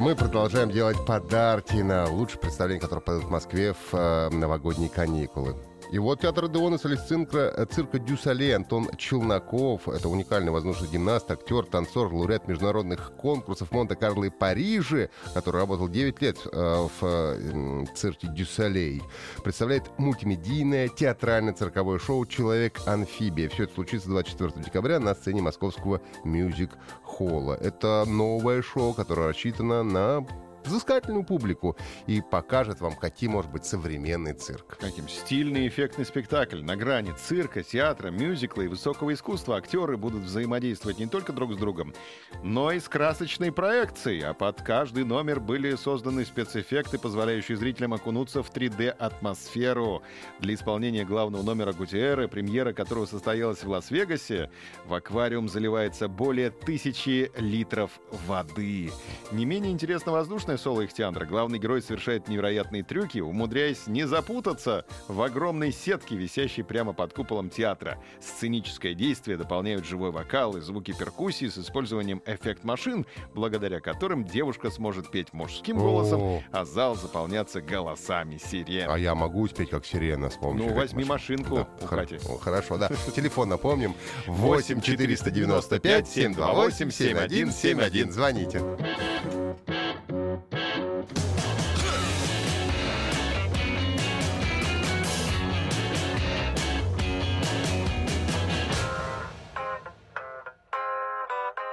Мы 0.00 0.16
продолжаем 0.16 0.68
делать 0.72 0.96
подарки 1.06 1.76
на 1.76 2.06
лучшее 2.10 2.40
представление, 2.40 2.80
которое 2.80 3.02
пройдет 3.02 3.28
в 3.28 3.30
Москве 3.30 3.72
в 3.72 3.94
э, 3.94 4.30
новогодние 4.30 4.90
каникулы. 4.90 5.54
И 5.92 5.98
вот 5.98 6.20
театр 6.20 6.46
Одеона 6.46 6.78
солист 6.78 7.08
цирка, 7.08 7.52
э, 7.56 7.66
цирка 7.66 7.98
Дю 7.98 8.16
Соле 8.16 8.56
Антон 8.56 8.88
Челноков. 8.96 9.88
Это 9.88 10.08
уникальный 10.08 10.50
воздушный 10.50 10.88
гимнаст, 10.88 11.30
актер, 11.30 11.64
танцор, 11.66 12.12
лауреат 12.12 12.48
международных 12.48 13.12
конкурсов 13.16 13.70
Монте-Карло 13.70 14.24
и 14.24 14.30
Парижа, 14.30 15.08
который 15.34 15.60
работал 15.60 15.88
9 15.88 16.22
лет 16.22 16.38
э, 16.50 16.88
в 17.00 17.02
э, 17.02 17.84
цирке 17.94 18.28
Дю 18.28 18.46
Солей. 18.46 19.02
Представляет 19.42 19.84
мультимедийное 19.98 20.88
театрально-цирковое 20.88 21.98
шоу 21.98 22.26
«Человек-амфибия». 22.26 23.48
Все 23.48 23.64
это 23.64 23.74
случится 23.74 24.08
24 24.08 24.64
декабря 24.64 24.98
на 24.98 25.14
сцене 25.14 25.42
московского 25.42 26.00
мюзик-холла. 26.24 27.54
Это 27.60 28.04
новое 28.06 28.62
шоу, 28.62 28.94
которое 28.94 29.28
рассчитано 29.28 29.82
на 29.82 30.26
взыскательную 30.64 31.24
публику 31.24 31.76
и 32.06 32.20
покажет 32.20 32.80
вам, 32.80 32.94
каким 32.94 33.32
может 33.32 33.50
быть 33.50 33.64
современный 33.64 34.34
цирк. 34.34 34.76
Каким 34.80 35.08
стильный 35.08 35.68
эффектный 35.68 36.04
спектакль 36.04 36.62
на 36.62 36.76
грани 36.76 37.12
цирка, 37.12 37.62
театра, 37.62 38.10
мюзикла 38.10 38.62
и 38.62 38.68
высокого 38.68 39.12
искусства 39.12 39.56
актеры 39.56 39.96
будут 39.96 40.22
взаимодействовать 40.22 40.98
не 40.98 41.06
только 41.06 41.32
друг 41.32 41.54
с 41.54 41.56
другом, 41.56 41.94
но 42.42 42.72
и 42.72 42.80
с 42.80 42.88
красочной 42.88 43.52
проекцией, 43.52 44.22
а 44.24 44.34
под 44.34 44.62
каждый 44.62 45.04
номер 45.04 45.40
были 45.40 45.74
созданы 45.76 46.24
спецэффекты, 46.24 46.98
позволяющие 46.98 47.56
зрителям 47.56 47.94
окунуться 47.94 48.42
в 48.42 48.52
3D-атмосферу. 48.52 50.02
Для 50.40 50.54
исполнения 50.54 51.04
главного 51.04 51.42
номера 51.42 51.72
Гутиэра, 51.72 52.28
премьера 52.28 52.72
которого 52.72 53.06
состоялась 53.06 53.62
в 53.62 53.68
Лас-Вегасе, 53.68 54.50
в 54.86 54.94
аквариум 54.94 55.48
заливается 55.48 56.08
более 56.08 56.50
тысячи 56.50 57.30
литров 57.36 57.90
воды. 58.26 58.90
Не 59.32 59.44
менее 59.44 59.72
интересно 59.72 60.12
воздушное 60.54 60.58
соло 60.58 60.84
Ихтиандра. 60.84 61.26
Главный 61.26 61.58
герой 61.58 61.82
совершает 61.82 62.28
невероятные 62.28 62.82
трюки, 62.82 63.18
умудряясь 63.18 63.86
не 63.86 64.06
запутаться 64.06 64.84
в 65.08 65.20
огромной 65.22 65.72
сетке, 65.72 66.16
висящей 66.16 66.62
прямо 66.62 66.92
под 66.92 67.12
куполом 67.12 67.50
театра. 67.50 67.98
Сценическое 68.20 68.94
действие 68.94 69.36
дополняют 69.36 69.84
живой 69.84 70.10
вокал 70.10 70.56
и 70.56 70.60
звуки 70.60 70.94
перкуссии 70.96 71.48
с 71.48 71.58
использованием 71.58 72.22
эффект-машин, 72.26 73.06
благодаря 73.34 73.80
которым 73.80 74.24
девушка 74.24 74.70
сможет 74.70 75.10
петь 75.10 75.32
мужским 75.32 75.78
голосом, 75.78 76.20
О. 76.20 76.42
а 76.52 76.64
зал 76.64 76.96
заполняться 76.96 77.60
голосами 77.60 78.38
сирен. 78.38 78.88
А 78.90 78.98
я 78.98 79.14
могу 79.14 79.42
успеть 79.42 79.70
как 79.70 79.84
сирена 79.84 80.30
с 80.30 80.36
помощью 80.36 80.70
Ну, 80.70 80.74
возьми 80.74 81.04
машинку 81.04 81.66
о, 81.82 82.38
Хорошо, 82.40 82.78
да. 82.78 82.88
Телефон 83.16 83.48
напомним. 83.48 83.94
8 84.26 84.80
495 84.80 86.08
728 86.08 86.90
7171. 86.90 88.12
Звоните. 88.12 89.83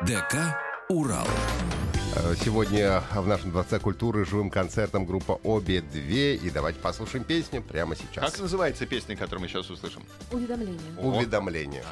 ДК 0.02 0.58
«Урал». 0.90 1.28
Э, 2.16 2.34
Сегодня 2.44 3.04
в 3.14 3.28
нашем 3.28 3.52
Дворце 3.52 3.78
культуры 3.80 4.26
живым 4.26 4.50
концертом 4.50 5.06
группа 5.06 5.34
«Обе 5.44 5.82
две». 5.82 6.36
И 6.36 6.50
давайте 6.50 6.80
послушаем 6.80 7.24
песню 7.24 7.62
прямо 7.62 7.96
сейчас. 7.96 8.32
Как 8.32 8.40
называется 8.40 8.88
песня, 8.88 9.16
которую 9.16 9.42
мы 9.42 9.48
сейчас 9.50 9.70
услышим? 9.70 10.02
Уведомление. 10.32 10.80
Уведомление. 10.98 11.84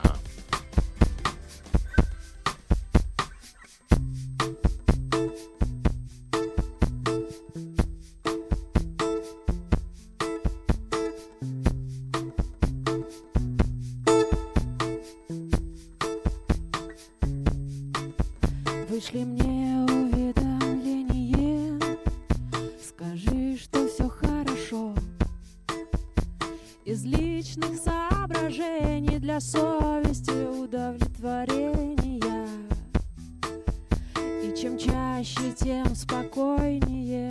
Вышли 18.89 19.23
мне 19.23 19.85
уведомление, 19.87 21.79
скажи, 22.83 23.55
что 23.55 23.87
все 23.87 24.09
хорошо. 24.09 24.95
Из 26.85 27.03
личных 27.05 27.77
соображений 27.77 29.19
для 29.19 29.39
совести 29.41 30.63
удовлетворения. 30.63 32.47
И 34.43 34.59
чем 34.59 34.75
чаще, 34.75 35.53
тем 35.55 35.93
спокойнее, 35.93 37.29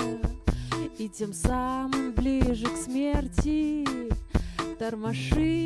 и 0.97 1.09
тем 1.09 1.33
самым 1.33 2.13
ближе 2.13 2.67
к 2.67 2.77
смерти. 2.77 3.85
Тормоши 4.79 5.58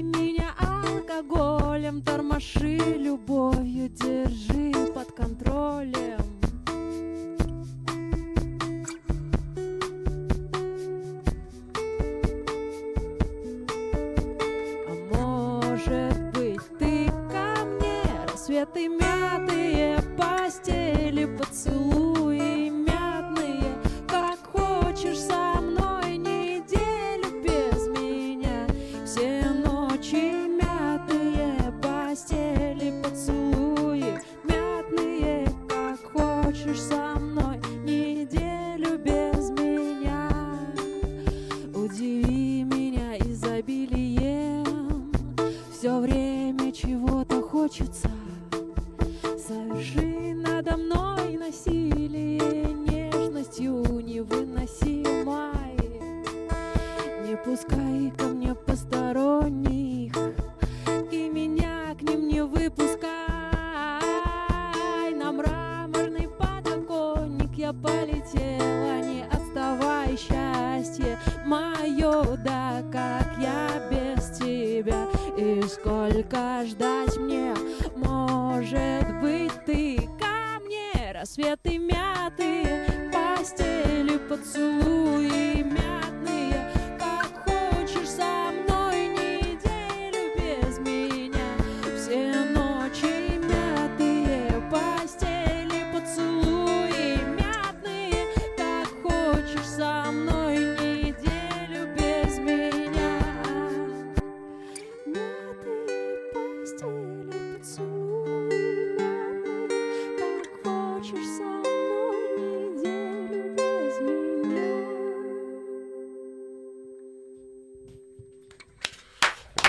время 46.52 46.72
чего-то 46.72 47.42
хочется. 47.42 48.10
Соверши 49.22 50.34
надо 50.34 50.76
мной 50.76 51.36
насилие 51.36 52.38
нежностью 52.74 53.82
невыносимой. 54.00 55.76
Не 57.26 57.36
пускай 57.44 58.12
ко 58.18 58.31
сколько 76.32 76.64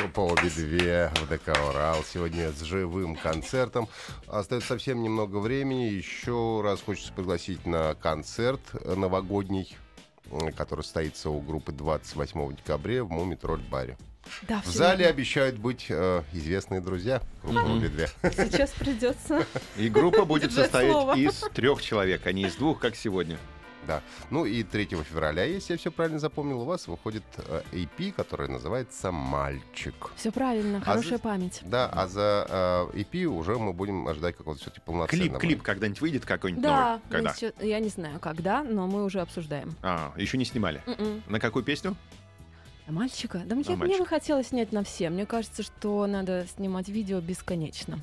Группа 0.03 0.19
обе 0.33 0.49
две 0.49 1.11
в 1.15 1.29
ДК 1.29 1.57
«Урал» 1.69 2.03
сегодня 2.03 2.51
с 2.51 2.59
живым 2.61 3.15
концертом. 3.15 3.87
Остается 4.27 4.67
совсем 4.67 5.01
немного 5.01 5.37
времени. 5.37 5.85
Еще 5.85 6.59
раз 6.61 6.81
хочется 6.81 7.13
пригласить 7.13 7.65
на 7.65 7.95
концерт 7.95 8.59
новогодний, 8.83 9.77
который 10.57 10.81
состоится 10.81 11.29
у 11.29 11.39
группы 11.39 11.71
28 11.71 12.53
декабря 12.57 13.05
в 13.05 13.11
Муми 13.11 13.35
Тролль 13.35 13.61
баре. 13.61 13.97
Да, 14.41 14.61
В 14.65 14.67
зале 14.67 15.07
обещают 15.07 15.57
быть 15.57 15.85
э, 15.87 16.23
известные 16.33 16.81
друзья. 16.81 17.21
Группа 17.41 17.65
обе 17.65 17.87
две. 17.87 18.09
верно. 18.21 18.51
Сейчас 18.51 18.71
придется. 18.71 19.45
И 19.77 19.87
группа 19.87 20.25
будет 20.25 20.51
состоять 20.51 21.17
из 21.17 21.45
трех 21.53 21.81
человек, 21.81 22.27
а 22.27 22.33
не 22.33 22.43
из 22.43 22.55
двух, 22.55 22.81
как 22.81 22.97
сегодня. 22.97 23.37
Да. 23.87 24.01
Ну 24.29 24.45
и 24.45 24.63
3 24.63 24.85
февраля, 25.03 25.43
если 25.43 25.73
я 25.73 25.77
все 25.77 25.91
правильно 25.91 26.19
запомнил, 26.19 26.61
у 26.61 26.65
вас 26.65 26.87
выходит 26.87 27.23
э, 27.37 27.61
EP, 27.71 28.11
который 28.13 28.47
называется 28.47 29.11
«Мальчик». 29.11 30.11
Все 30.15 30.31
правильно, 30.31 30.77
А 30.79 30.81
хорошая 30.81 31.17
за- 31.17 31.23
память. 31.23 31.59
Да, 31.63 31.89
а 31.91 32.07
за 32.07 32.89
э, 32.93 32.99
EP 33.01 33.25
уже 33.25 33.57
мы 33.57 33.73
будем 33.73 34.07
ожидать 34.07 34.35
какого-то 34.37 34.61
все-таки 34.61 34.81
полноценного. 34.85 35.39
Клип, 35.39 35.51
клип 35.55 35.61
когда-нибудь 35.63 36.01
выйдет 36.01 36.25
какой-нибудь 36.25 36.63
Да, 36.63 36.93
новый? 36.93 37.01
Когда? 37.09 37.33
сейчас- 37.33 37.53
я 37.61 37.79
не 37.79 37.89
знаю, 37.89 38.19
когда, 38.19 38.63
но 38.63 38.87
мы 38.87 39.03
уже 39.03 39.19
обсуждаем. 39.21 39.75
А, 39.81 40.13
еще 40.17 40.37
не 40.37 40.45
снимали. 40.45 40.81
М-м. 40.85 41.23
На 41.27 41.39
какую 41.39 41.63
песню? 41.63 41.95
А 42.85 42.91
мальчика? 42.91 43.41
Да 43.45 43.55
мне, 43.55 43.63
А, 43.69 43.75
мне 43.77 43.97
бы 43.97 44.05
хотелось 44.05 44.47
снять 44.47 44.73
на 44.73 44.83
все. 44.83 45.09
Мне 45.09 45.25
кажется, 45.25 45.63
что 45.63 46.05
надо 46.05 46.45
снимать 46.55 46.89
видео 46.89 47.21
бесконечно. 47.21 48.01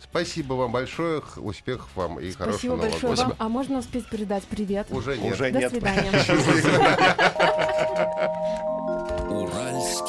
Спасибо 0.00 0.54
вам 0.54 0.70
большое, 0.70 1.20
успехов 1.36 1.88
вам 1.96 2.20
и 2.20 2.30
хорошего 2.30 2.52
Спасибо 2.52 2.76
Нового 2.76 2.90
большое 2.90 3.14
года. 3.16 3.22
вам. 3.28 3.36
А 3.38 3.48
можно 3.48 3.78
успеть 3.78 4.08
передать 4.08 4.44
привет? 4.44 4.86
Уже 4.90 5.18
нет. 5.18 5.34
Уже 5.40 5.50
До 5.50 5.58
нет. 5.58 5.70
свидания. 5.72 6.10